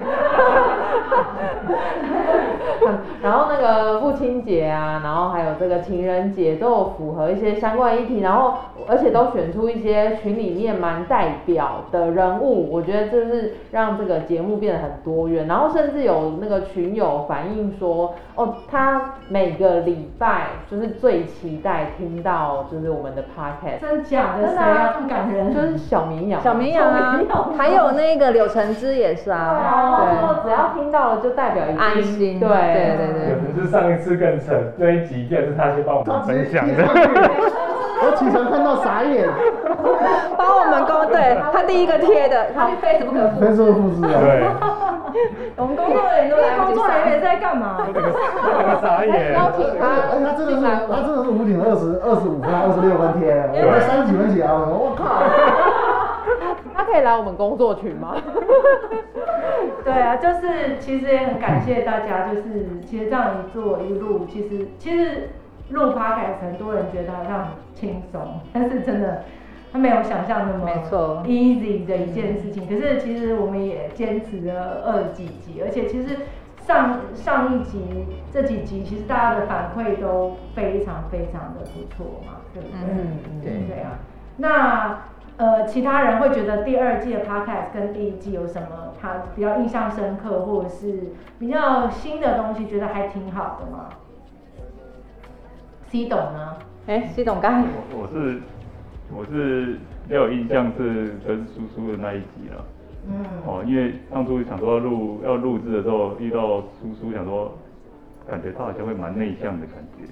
[3.22, 8.54] 然后那个父亲节啊，然后还有这个情人节都有符合一些相关议题，然后
[8.88, 15.46] 而且都选出一些群里面蛮代表的人物，我觉得这是让这个节目变得很多元。
[15.46, 24.46] 然后甚至有那个群友反映说，哦，他每个礼拜就是最期待听到就是我们的 podcast，真假的？
[24.46, 24.92] 真的啊？
[24.94, 25.54] 这么感人？
[25.54, 27.20] 就是小绵羊，小绵羊啊，
[27.56, 36.74] 还有那个柳橙汁也是对啊，啊，然后只要听到了就代表安心对对对对有的是上一次更沉，那一集竟然是他先帮我们分享的。
[38.04, 39.28] 我起床看到傻眼，
[40.36, 44.18] 帮我们公对他第一个贴的，他去 Facebook 复分数复制啊。
[44.18, 44.42] 对，
[45.54, 47.22] 我们工作人员都来 工作人员上。
[47.22, 47.78] 在干嘛？
[47.86, 49.32] 这个这个傻眼。
[49.34, 53.30] 邀请他真的是，他真的是五点二十二十五分、二十六分贴，
[53.62, 55.22] 我才三十几分起来，我说我靠，
[56.84, 58.16] 他可以来我们工作群吗？
[59.84, 65.30] 对啊，就是其实也很感谢大家，就是其实这样一做一路，其实其实
[65.70, 69.22] 录 podcast 很多人觉得好像很轻松，但是真的
[69.72, 72.66] 他没有想象那么没错 easy 的一件事情。
[72.66, 76.16] 可是其实我们也坚持了二几集，而且其实
[76.66, 77.80] 上上一集
[78.32, 82.76] 这几集其实大家的反馈都非常非常的不错嘛，对不对？
[82.88, 84.00] 嗯对对啊。
[84.36, 84.98] 那
[85.38, 93.88] 呃，其他人会觉得第二季的 podcast 跟第一季有什么他比较印象深刻，或者是比较新的东西，觉得还挺好的吗
[95.88, 96.56] ？C 董呢？
[96.86, 98.40] 哎，，C 董刚我我是
[99.14, 102.64] 我是比较有印象是跟叔叔的那一集了。
[103.08, 107.52] 嗯，哦，因为当初想说要录要录制的时候，遇到叔叔，想说
[108.28, 110.06] 感觉他好像会蛮内向的感觉，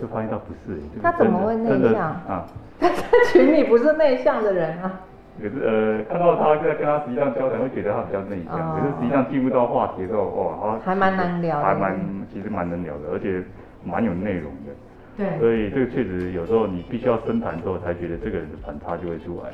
[0.00, 2.46] 就发现他不是、就是他怎么会内向啊？
[2.82, 5.00] 他在群里不是内向的人啊。
[5.40, 11.98] 可是呃，看到他在跟他实际上交谈，会觉得他比较内向，哦可是实际上进入到话题的时候，哇，他还蛮难聊的还蛮
[12.32, 13.42] 其实蛮能聊的，而且
[13.84, 14.72] 蛮有内容的。
[15.16, 19.50] 对，所以这个确实有时候你必须要深谈之后，才觉得这个人的反差就会出来。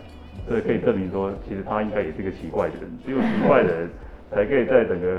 [0.48, 3.90] 所以可以证明说，其实他应该也是个奇怪的人，只有奇怪的人
[4.30, 5.18] 才可以在整个，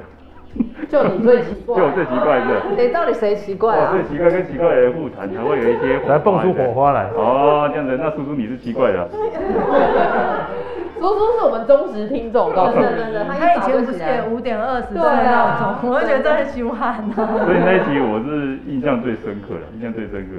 [0.89, 2.61] 就你最奇怪就我最奇怪的。
[2.75, 3.91] 谁到底谁奇怪啊哇，？
[3.91, 9.07] 最奇怪跟奇怪的人互谈，才会有一些来蹦出火花来哦，这样子，那叔叔你是奇怪的啊、
[10.99, 12.83] 叔叔是我们忠实听众，我告诉你。
[12.83, 13.99] 真的真的，他以前不是
[14.31, 17.45] 五点二十对睡闹啊钟，我就觉得这很凶悍啊。
[17.45, 20.33] 所以那一集我是印象最深刻的，印象最深刻。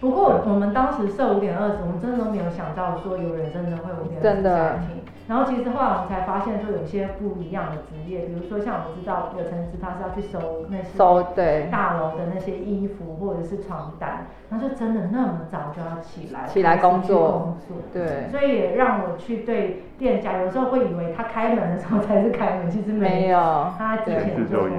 [0.00, 5.02] 不过我们当时设五点二十，我们真的都没有想到说有人真的会五点二十真的在听。
[5.26, 17.76] 然后其实后来我们才发现说有一些不一样的职业，比如说像我们知道有城市他是要去收那些收对大楼的那些衣服或者是床单，然后就真的那么早就要起来起来工作开始去工作。
[17.92, 23.38] 对所以也让我去对店家，有时候会以为他开门的时候才是开门，其实没有
[23.76, 24.74] 他提前就工作了。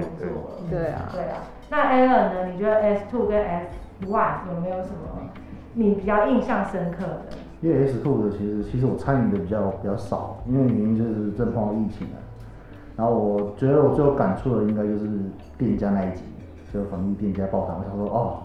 [0.68, 1.44] 对啊对啊。
[1.68, 2.46] 那 Alan 呢？
[2.52, 3.68] 你觉得 S two 跟 S
[4.06, 5.20] one 有没有什么
[5.74, 7.22] 你比较印象深刻的？
[7.60, 12.16] 因为 S two 的其实其实我参与的比较比较少，因为原因就是正碰到疫情了。
[12.96, 15.08] 然后我觉得我最有感触的应该就是
[15.56, 16.22] 店家那一集，
[16.72, 18.42] 就防疫店家爆团，我想说哦，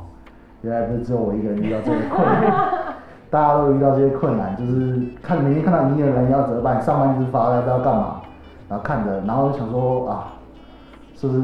[0.61, 2.93] 原来不是只有我一个人遇到这些困 难，
[3.29, 8.21] 大家都遇到这些困难，就是看每天看到营业人要怎么办，上班就是发呆不知道干嘛，
[8.69, 10.33] 然后看着，然后就想说啊，
[11.15, 11.41] 是不是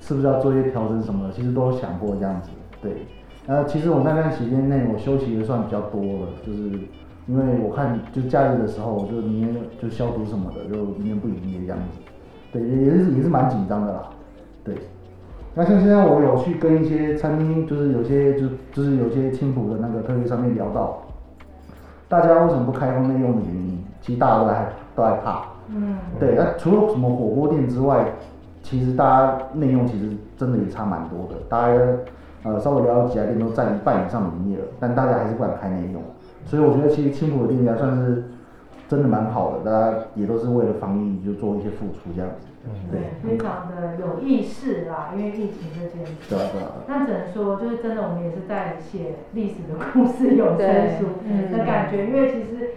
[0.00, 2.50] 是不是要做一些调整什么的，其实都有想过这样子，
[2.82, 3.06] 对。
[3.48, 6.68] 呃，其实我那段期间内我休息的算比较多了，就是
[7.26, 11.98] 因为我看就假日的时候，我就明天就消毒什么的，就明天不营业这样子。
[12.52, 14.10] 对，也也是也是蛮紧张的啦。
[14.62, 14.74] 对，
[15.54, 20.98] 那像现在我有去跟一些餐厅，就是有些就就是有些青浦的那个特约上面聊到，
[22.06, 25.46] 大家为什么不开放内用的原因，其实大家都害都害怕。
[25.74, 28.04] 嗯，对，那除了什么火锅店之外，
[28.62, 31.40] 其实大家内用其实真的也差蛮多的。
[31.48, 31.74] 大家
[32.44, 36.02] 呃稍微了解几家店都占一半以上的营业额，但大家还是不敢开内用。
[36.44, 38.24] 所以我觉得其实青浦的店家算是
[38.88, 42.46] 真的蛮好的，大家也都是为了防疫就做一些付出这样子。
[42.90, 46.12] 对，非常的有意识啦，因为疫情这件事。
[46.28, 46.68] 对啊对啊。
[46.86, 52.70] 那只能说，就是真的，我们也是在写历史的故事有声书对的感觉，因为其实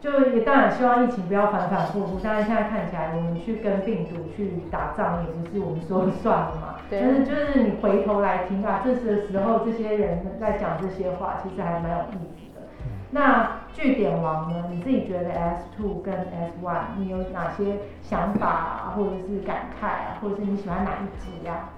[0.00, 6.76] 就也当然希望疫情不要反反复复，但是现在看起来，我们去跟病毒去打仗，也不是我们说了算的嘛。
[6.88, 12.66] 对但是就是你回头来听啊，这时的时候，这些人在讲这些话，其实还蛮有意思的。
[13.10, 14.64] 那据点王呢？
[14.70, 21.68] 你自己觉得 S two 跟 S one，你有哪些想法啊，或者是感慨啊，或者是你喜欢哪一集呀、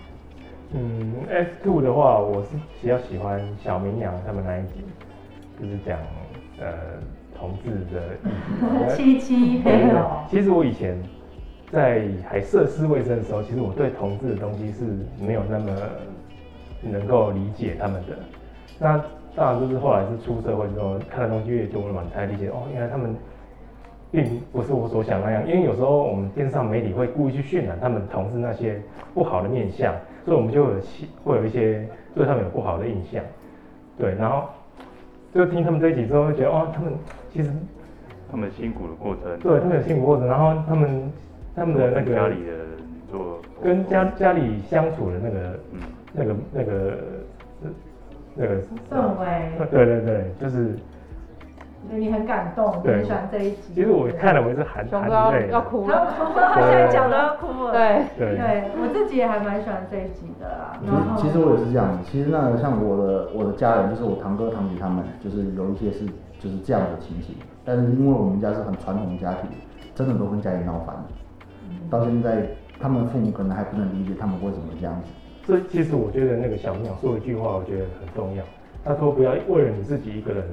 [0.73, 4.85] 嗯，S two 的话，我是比较喜欢小绵羊他们那一集，
[5.61, 5.99] 就是讲
[6.61, 6.69] 呃
[7.43, 8.97] 同志的议题。
[8.97, 10.97] 七七配偶，其实我以前
[11.73, 14.85] 在还涉世未深的时候，其实我对同志的东西是
[15.21, 15.77] 没有那么
[16.81, 18.17] 能够理解他们的。
[18.79, 18.97] 那
[19.35, 23.17] 当然就是后来是出社会之后，看的东西越多了嘛，你才理解哦，原来他们
[24.13, 25.45] 并不是我所想那样。
[25.49, 28.81] 因为有时候我们电视上媒体会故意去渲染他们同志那些
[29.15, 29.93] 不好的面相，
[30.25, 30.79] 所以我们就会有
[31.25, 33.21] 会有一些对他们有不好的印象。
[33.99, 34.45] 对，然后
[35.35, 36.93] 就听他们这一集之后，会觉得哦，他们
[37.33, 37.51] 其实
[38.31, 41.13] 他们辛苦的过程，对他们有辛苦过程，然后他们
[41.57, 42.53] 他们的那个家里的
[43.11, 45.81] 做跟家家里相处的那个嗯。
[46.15, 46.99] 那个那个
[48.35, 48.57] 那个
[48.91, 50.77] 氛围，对对对，就是
[51.91, 53.73] 你很感动，你对很喜欢这一集。
[53.75, 56.13] 其实我看了我也是含含熊哥要泪的，要哭了。
[56.19, 57.73] 哭了，他现在讲都要哭了。
[57.73, 58.37] 对，对。
[58.37, 60.79] 对我自己也还蛮喜欢这一集的啦。
[60.83, 60.93] 其实
[61.23, 66.05] 其实我也是这样子，其实那个像我的我的家人，就是我堂哥堂姐他们，就是有一些是
[66.43, 69.49] 就是这样的情形，但是因为我们家是很传统的家庭，
[69.95, 71.05] 真的都跟家里闹翻了，
[71.89, 72.49] 到现在
[72.81, 75.09] 他们父母可能还不能理解他们为什么这样子。
[75.47, 78.43] 所以其实我觉得那个小鸟说一句话，我觉得很重要。
[78.85, 80.45] 他说不要为了你自己一个人，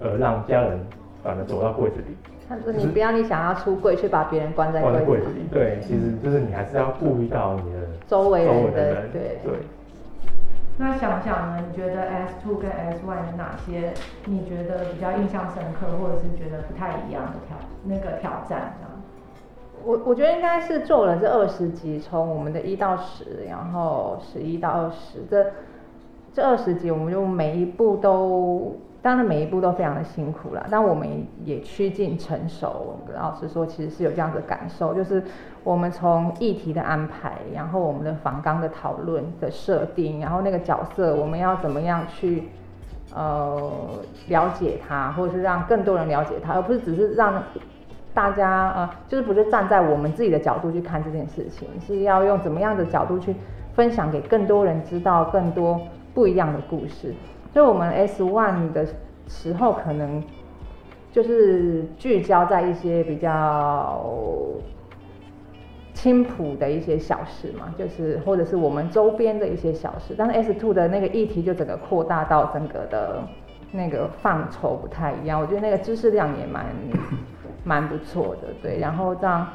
[0.00, 0.78] 而让家人
[1.24, 2.16] 反而走到柜子里，
[2.48, 5.40] 他说你不要你想要出柜，却把别人关在放在柜子里。
[5.50, 9.10] 对，其实就是你还是要顾虑到你的周围人的的人。
[9.10, 9.52] 对对。
[10.78, 11.64] 那想想呢？
[11.66, 13.94] 你觉得 S two 跟 S one 有哪些
[14.26, 18.90] 你觉得比较印象深刻，或者是觉得不太一样的挑那个挑战这样？
[19.84, 25.46] 我我觉得应该是做了这二十集，从我们的一到十，然后十一到二十，这
[26.34, 31.08] 这二十集我们就每一步都当然每一步都非常的辛苦啦，但我们
[31.44, 32.98] 也趋近成熟。
[33.14, 35.22] 老实说，其实是有这样的感受，就是
[35.62, 42.48] 我们从议题的安排，然后我们的访纲的讨论的设定，然后那个角色我们要怎么样去
[43.14, 43.70] 呃
[44.26, 47.40] 了解他，或者是让更多人了解他，而不是只是让
[48.12, 53.36] 大家呃，就是不是站在我们自己的角度去看这件事情，是要用怎么样的角度去
[53.72, 55.80] 分享给更多人知道更多
[56.12, 57.14] 不一样的故事。
[57.56, 58.86] 所以，我们 S One 的
[59.28, 60.22] 时候，可能
[61.10, 63.98] 就是聚焦在一些比较
[65.94, 70.14] 轻朴的一些小事嘛，就是或者是我们周边的一些小事。
[70.18, 73.22] 但是 S Two 的那个议题就整个扩大到整个的
[73.72, 76.66] 那个范畴不太一样，我觉得那个知识量也蛮
[77.64, 78.78] 蛮不错的，对。
[78.78, 79.48] 然后让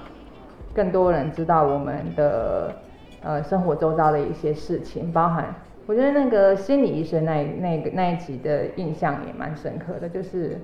[0.73, 2.73] 更多人知道我们的
[3.21, 5.53] 呃生活周遭的一些事情，包含。
[5.87, 10.57] 我觉得那个心理医生那那个那一集的印象也蛮深刻的，就是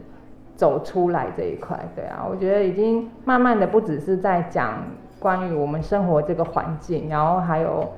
[0.55, 4.83] 走出来这一块，对啊，我觉得已经慢慢的不只是在讲
[5.19, 7.89] 关于我们生活这个环境，然后还有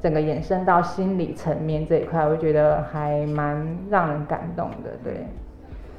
[0.00, 5.26] 整个延伸到心理层面这一块，我觉得还蛮让人感动的，对。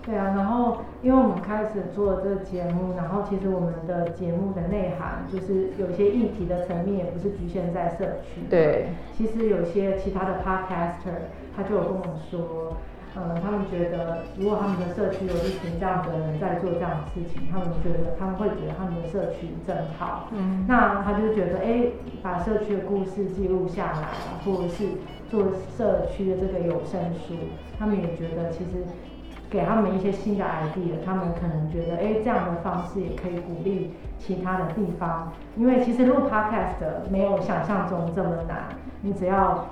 [0.06, 8.42] 对啊，然后因为我们开始做这个节目，然后其实我们的节目的内涵就是有些议题的层面，也不是局限在社区。
[8.48, 8.90] 对。
[9.18, 12.78] 其实有些其他的 podcaster 他就有跟我说，
[13.18, 20.30] 嗯，他们觉得如果他们的社区有一群这样的人在做这样的事情，他们觉得他们会觉得他们的社区真好。
[20.34, 20.66] 嗯。
[20.68, 21.82] 那他就觉得，哎，
[22.22, 24.86] 把社区的故事记录下来啊，或者是
[25.32, 25.46] 做
[25.76, 27.34] 社区的这个有声书，
[27.80, 28.86] 他们也觉得其实。
[29.56, 35.32] 给他们一些新的 idea，他们可能觉得，哎，这样的方式也可以鼓励其他的地方。
[35.56, 38.68] 因为其实录 podcast 没有想象中这么难，
[39.00, 39.68] 你只要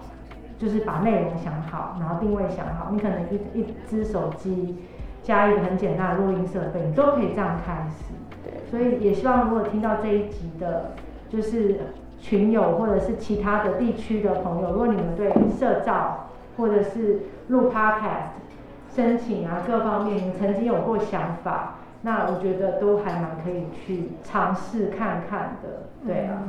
[0.58, 4.78] 就是把内容想好，然后定位想好，你可能一一只手机
[5.22, 8.14] 加一个很简单的录音设备，你都可以这样开始。
[8.46, 10.92] 对，所以也希望如果听到这一集的，
[11.28, 11.82] 就是
[12.22, 15.30] 群友或者是其他的地区的朋友，如果你们对
[15.60, 18.32] 社照或者是录 podcast，
[18.96, 26.44] 申请啊，各方面你曾经有过想法，那我觉得都还蛮可以去尝试看看的，对啊。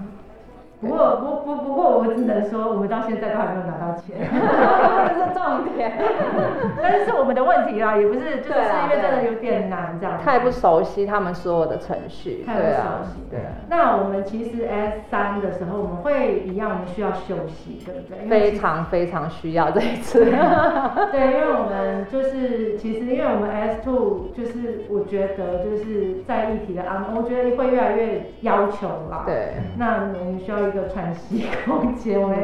[0.84, 4.28] 不过不不不过我只能说，我们到现在都还没有拿到钱，
[5.08, 5.92] 这是重点。
[6.82, 10.18] 但是是我们的问题啦，也不是，就是因为真的有点难这样。
[10.22, 13.22] 太不熟悉他们所有的程序，太不熟悉。
[13.30, 13.40] 对。
[13.68, 18.28] 那我们其实 S 三的时候，我们会一样，我们需要休息，对不对？
[18.28, 20.24] 非常非常需要这一次。
[21.10, 29.22] 对，因为我们就是其实因为我们 S two 就是我觉得就是在议题的安，我觉得会越来越要求啦。
[29.24, 29.54] 对。
[29.78, 30.64] 那我们需要。
[30.74, 32.36] 一个喘息空间，我们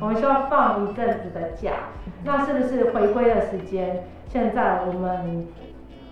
[0.00, 1.72] 我们需要放一阵子的假，
[2.24, 4.04] 那是不是回归的时间？
[4.26, 5.46] 现在我们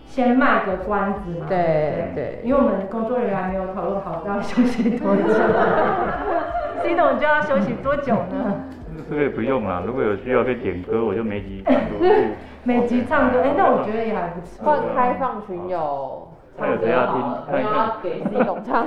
[0.04, 5.22] 先卖个关子嘛，对对，因为我们工作人员还没有讨论好要休息多久，
[6.84, 8.64] C 董就要休息多久呢？
[9.08, 12.06] 这个也不用啊，如果有需要可以点歌，我就没急唱歌。
[12.64, 14.62] 没急唱歌，哎，那我觉得也还不错。
[14.62, 16.28] 放开放群友。
[16.58, 17.22] 他有谁要听？
[17.50, 18.86] 他要给 C 董唱。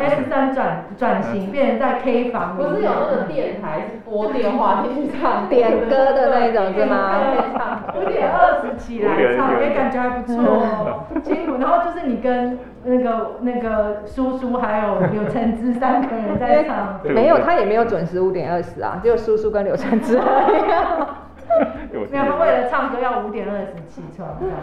[0.00, 7.20] S 三转转型变成在 K 房，不是有那个电台是拨电话进去唱点歌的那种是吗？
[7.94, 11.04] 五点二十起来唱，也感觉还不错哦。
[11.22, 17.00] 辛苦，然后就是你跟那个那个叔叔还有柳橙汁三个人在唱。
[17.04, 21.25] 没有，他也没有准时五点二十啊，只有叔叔跟柳橙汁而已。
[21.92, 24.56] 没有，他为了唱歌要五点二十起床这样。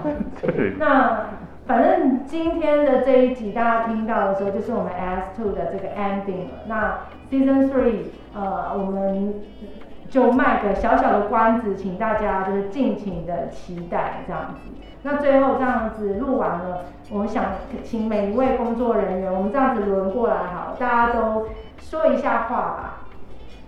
[0.77, 1.29] 那
[1.65, 6.63] 反正今天的这一集大家听到的时候，就是我们 S two 的这个 ending 了。
[6.67, 6.97] 那
[7.31, 8.03] Season three，
[8.35, 9.33] 呃，我们
[10.09, 14.69] 就卖个小小的关子，请大家就是尽情的期待这样子。
[15.03, 17.45] 那最后这样子录完了，我想
[17.83, 21.47] 请每一位工作人员，我们这样子轮过来好，大家都
[21.79, 23.01] 说一下话吧。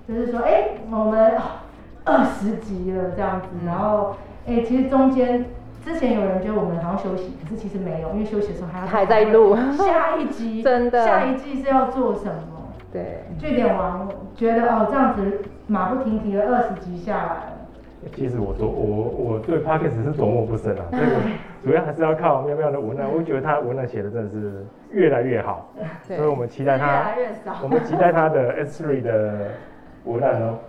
[0.07, 1.31] 就是说，哎，我们。
[2.05, 4.15] 二十集了这样子，然后，
[4.47, 5.45] 哎，其实中间
[5.83, 9.55] 之前有人觉得我们好像休息，可是其实没有，因为休息的时候还要还在录。
[9.77, 12.71] 下一集， 真的，下一季是要做什么？
[12.93, 17.53] 对，据点王觉得哦，这样子马不停蹄的二十集下来
[18.15, 19.03] 其实我琢我
[19.33, 21.05] 我对 p o c a s t 是琢磨不深啊， 这个
[21.63, 25.71] 主要还是要靠喵喵的文案，我觉得他文案写的真的是越来越好，
[26.05, 29.47] 所以我们期待他，越来越少，我们期待他的 S3 的
[30.03, 30.59] 文案哦。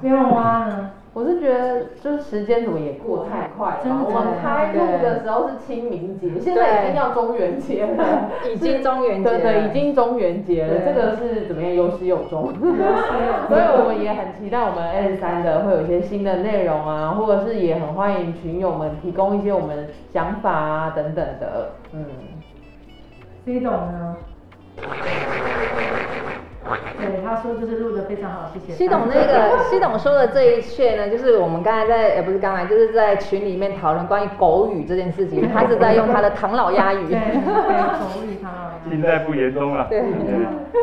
[0.00, 0.90] 喵蛙呢？
[1.12, 4.04] 我是觉得就是时间怎么也过太快了真的。
[4.04, 10.94] 我们开录的时候是清明节，现在已经要中元节了，已经中元节了，对对，已经中元节了，对。
[10.94, 12.52] 这个是怎么样 有始有终，
[13.48, 22.04] 所以我们也很期待我们 N 三的会有一些新的内容啊，或者是也很欢迎群友们提供一些我们想法啊等等的，嗯。
[23.44, 24.16] C 懂呢？
[26.62, 28.72] 对，他说就是录的非常好，谢谢。
[28.72, 37.18] 西董那个 西董说的这一切呢，就是我们刚才在也不是刚才，就是在群里面讨论关于狗语这件事情，他是在用他的唐老鸭语对。
[37.18, 37.40] 对，
[37.98, 40.02] 口语他好现在不言中了，对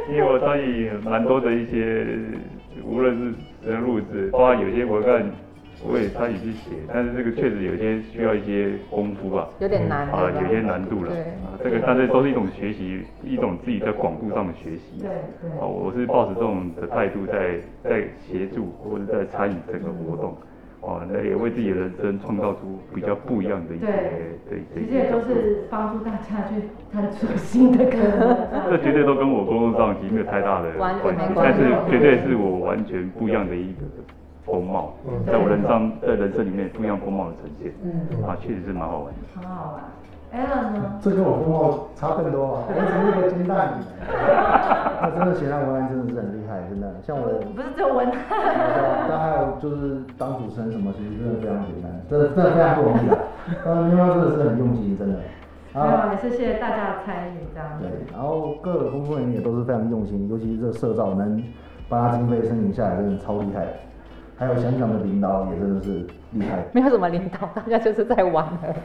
[0.09, 2.05] 因为我参与蛮多的一些，
[2.83, 5.25] 无论是人录制，包括有些文案，
[5.85, 11.21] 我也参与去写，但是这个确实有些需要一些功夫吧，有点难啊，有些难度了，对。
[11.45, 15.09] 啊，这个但是都是一种学习，一种自己在广度上的学习，对
[15.41, 15.51] 对。
[15.59, 20.35] 啊，我是抱着这种的态度在在协助或者在参与整个活动，
[20.81, 23.93] 哦，那也为自己的人生创造出比较不一样的一些对。
[24.49, 26.55] 对其实也都是帮助大家去
[26.91, 28.37] 探索新的可能。
[28.71, 31.01] 这绝对都跟我工作上其实没有太大的关系。
[31.35, 33.81] 但是绝对是我完全不一样的一个
[34.47, 34.93] 风貌，
[35.27, 39.19] 在我人生在人生里面不一样风貌的呈现，嗯啊，确实是蛮好玩的。
[39.35, 39.83] 很好玩。
[40.27, 40.99] Alan 呢？
[41.01, 42.63] 这跟我风貌差更多啊！
[42.67, 43.83] 我只是一个煎蛋女，
[44.99, 46.87] 那真的写那文案真的是很厉害，真的。
[47.03, 48.15] 像我，不是只有文案，
[49.07, 53.17] 但还有就是当主持人什么，其实真的非常简单，真的真的非常不容易啊。
[53.63, 55.15] 呃，喵喵真的是很用心，真的。
[55.73, 57.87] 没有，也是谢谢大家的参与，这样子。
[57.87, 61.41] 对，然后各个工作人员也都是非常用心，尤其是这个社造能
[61.87, 63.71] 把它经费申请下来，真的超厉害的。
[64.37, 66.63] 还有香港的领导也真的是厉害。
[66.71, 68.75] 没有什么领导，大家就是在玩而已。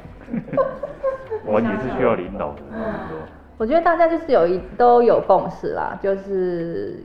[1.51, 2.83] 玩也是需要领导的，嗯
[3.59, 7.01] 我觉得大家就是有一都有共识啦，就是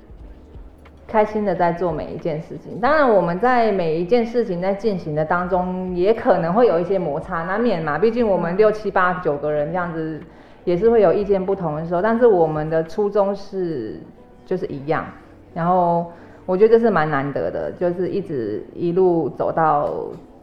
[1.07, 2.79] 开心的在做每一件事情。
[2.79, 7.99] 当然，我们在每一件事情在进行的当中，也可能会有一些摩擦，难免嘛。
[7.99, 10.19] 毕竟我们六七八九个人这样子，
[10.63, 12.01] 也是会有意见不同的时候。
[12.01, 13.99] 但是我们的初衷是
[14.45, 15.05] 就是一样，
[15.53, 16.11] 然后
[16.47, 19.93] 我觉得这是蛮难得的，就是一直一路走到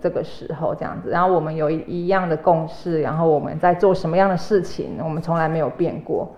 [0.00, 6.30] 这个时候这样子，然后我们有一一样的共识，然后我们在做什么样的事情，我们从来没有变过。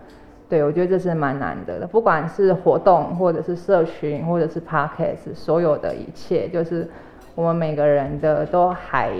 [0.49, 6.89] 对，我觉得这是蛮难得的，不管是活动，或者是社群，或者是 podcast，所有的一切，就是
[7.35, 9.11] 我们每个人的都还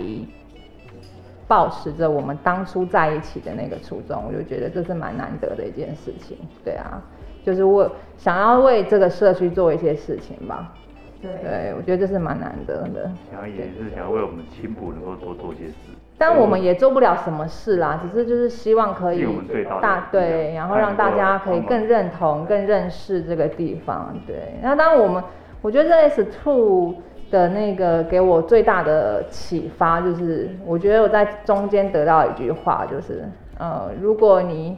[1.45, 6.37] 保持着我们当初在一起的那个初衷，我就觉得这是蛮难得的一件事情。
[6.63, 7.03] 对啊，
[7.47, 10.73] 就是为想要为这个社区做一些事情吧。
[11.21, 13.09] 对，对，我觉得这是蛮难得的。
[13.31, 15.75] 想要也是想要为我们青浦能够多做些事。
[16.17, 24.13] 但我们也做不了什么事啦，只是就是希望可以尽我们最大大对，然后让大家可以更认同、更认识这个地方。
[24.27, 25.23] 对，那当然我们
[25.61, 26.95] 我觉得这 S Two
[27.31, 33.23] 的那个给我最大的启发就是，我觉得我在中间得到一句话，就是
[33.57, 34.77] 呃，如果你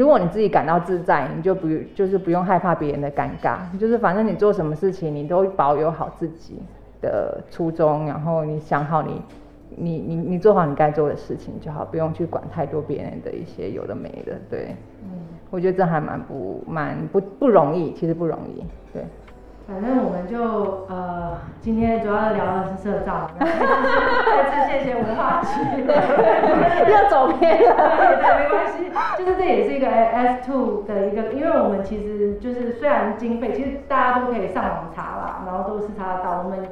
[0.00, 6.62] 如果你自己感到自在，你就不就是不用害怕别人的尴尬，就是反正你做什么事情，你都保有好自己
[7.02, 9.20] 的初衷，然后你想好你
[9.76, 14.38] 你你你做好你该做的事情就好，不用去管太多别人的一些有的没的。
[14.48, 15.10] 对，嗯，
[15.50, 18.64] 我觉得这还蛮不蛮不不容易，其实不容易。
[18.94, 19.04] 对，
[19.70, 25.86] 反正我们就呃，今天主要聊的是社造， 再次谢谢文化局。
[26.90, 27.76] 又走偏了。
[27.96, 36.68] 对对，没关系，就是这也是一个 S two 的一个，因为我们其实就是虽然经费，其实大家都可以上网查啦，然后都是查得到，我们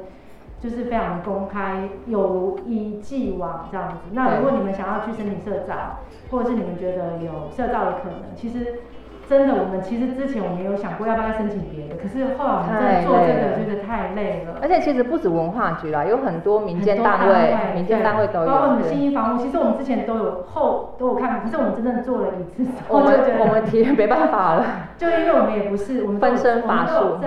[0.59, 3.97] 就是非常公开，有一既往这样子。
[4.11, 5.99] 那如果你们想要去申请社造，
[6.31, 8.81] 或者是你们觉得有社造的可能，其实。
[9.29, 14.57] 真的，我们其实之前我们有想过要不要申请别的，可是后来我们真的做这个觉得太累了。
[14.59, 18.47] 而且其实不止文化局啦，有很多民间单位、民间单位都有。
[18.47, 24.65] 包括我们对信义房屋，其实我们之前都有后都有看，可是我们真正做了一次之我们我们提没办法了。
[24.97, 27.19] 就因为我们也不是我们分身乏术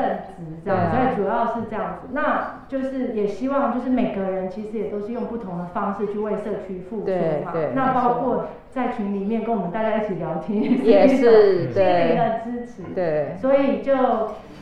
[0.64, 2.08] 这样，所以主要是这样子。
[2.12, 7.70] 那就是也希望就是每个人其实也都是用不同的方式去为社区付出嘛对对。
[7.74, 12.82] 那包括在群里面跟我们大家一起聊天，也是一种心灵对的支持。
[12.94, 13.92] 对所以就，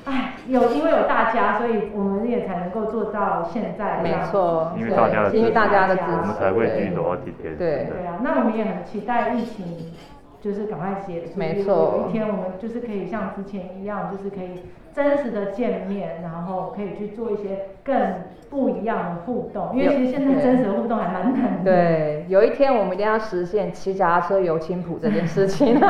[0.05, 4.32] 哎，有因为有大家，所以我们也才能够做到现在这没样子。
[4.32, 7.57] 错，因为大家的因为大家的支支持我们，才会继续对走到今天。
[7.57, 9.64] 对对啊，那我们也很期待疫情
[10.41, 14.62] 就是赶快写，所以没错有一天我们就是可以像之前一样，就是可以
[14.95, 17.95] 真实的见面，然后可以去做一些更
[18.49, 21.70] 不一样的互动，因为其实现在真实的互动还蛮难的。
[21.70, 25.78] 对，有一天我们一定要实现骑脚踏车游青浦这件事情。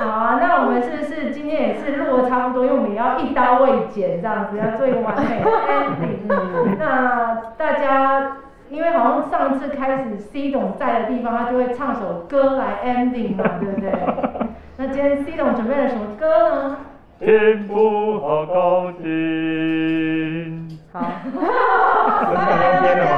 [0.00, 2.64] 好啊，那我们是不是今天也是录的差不多？
[2.64, 6.76] 因为我们也要一刀未剪，这样子要做一个完美的 ending。
[6.78, 8.36] 那大家，
[8.70, 13.92] 因为好像上次开始 C 董在的地方，他就会唱首歌来 ending 嘛，对不对？
[14.76, 16.76] 那今天 C 董准备了什么歌呢？
[17.20, 20.68] 天不好高兴。
[20.92, 23.08] 好，这是刚刚编的吗？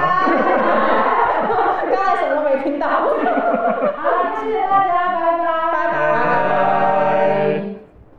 [1.90, 2.86] 刚才什么都没听到。
[2.88, 3.08] 好，
[4.42, 5.25] 谢谢大家，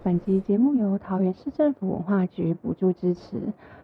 [0.08, 3.41] 本集节目由桃园市政府文化局补助支持。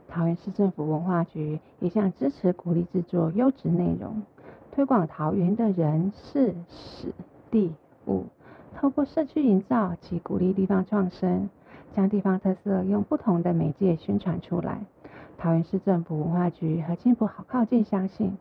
[0.08, 4.24] 桃园市政府文化局一向支持鼓励制作优质内容，
[4.72, 7.12] 推广桃园的人事史
[7.52, 7.74] 地
[8.08, 8.24] 物，
[8.74, 11.50] 透过社区营造及鼓励地方创生，
[11.94, 14.80] 将地方特色用不同的媒介宣传出来。
[15.38, 18.38] 桃园市政府文化局和青浦好靠近，相信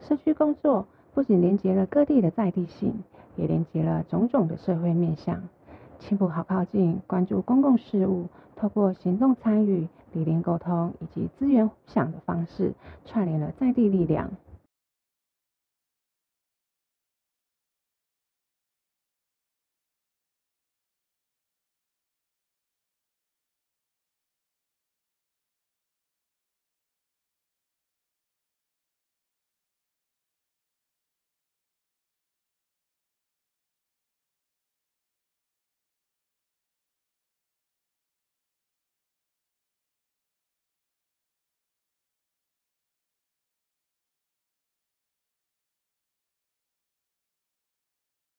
[0.00, 2.94] 社区工作不仅连接了各地的在地性，
[3.36, 5.42] 也连接了种种的社会面向。
[5.98, 12.74] 青浦好靠近，关注公共事务，透过行动参与、理念沟通以及资源互享的方式，
[13.04, 14.30] 串联了在地力量，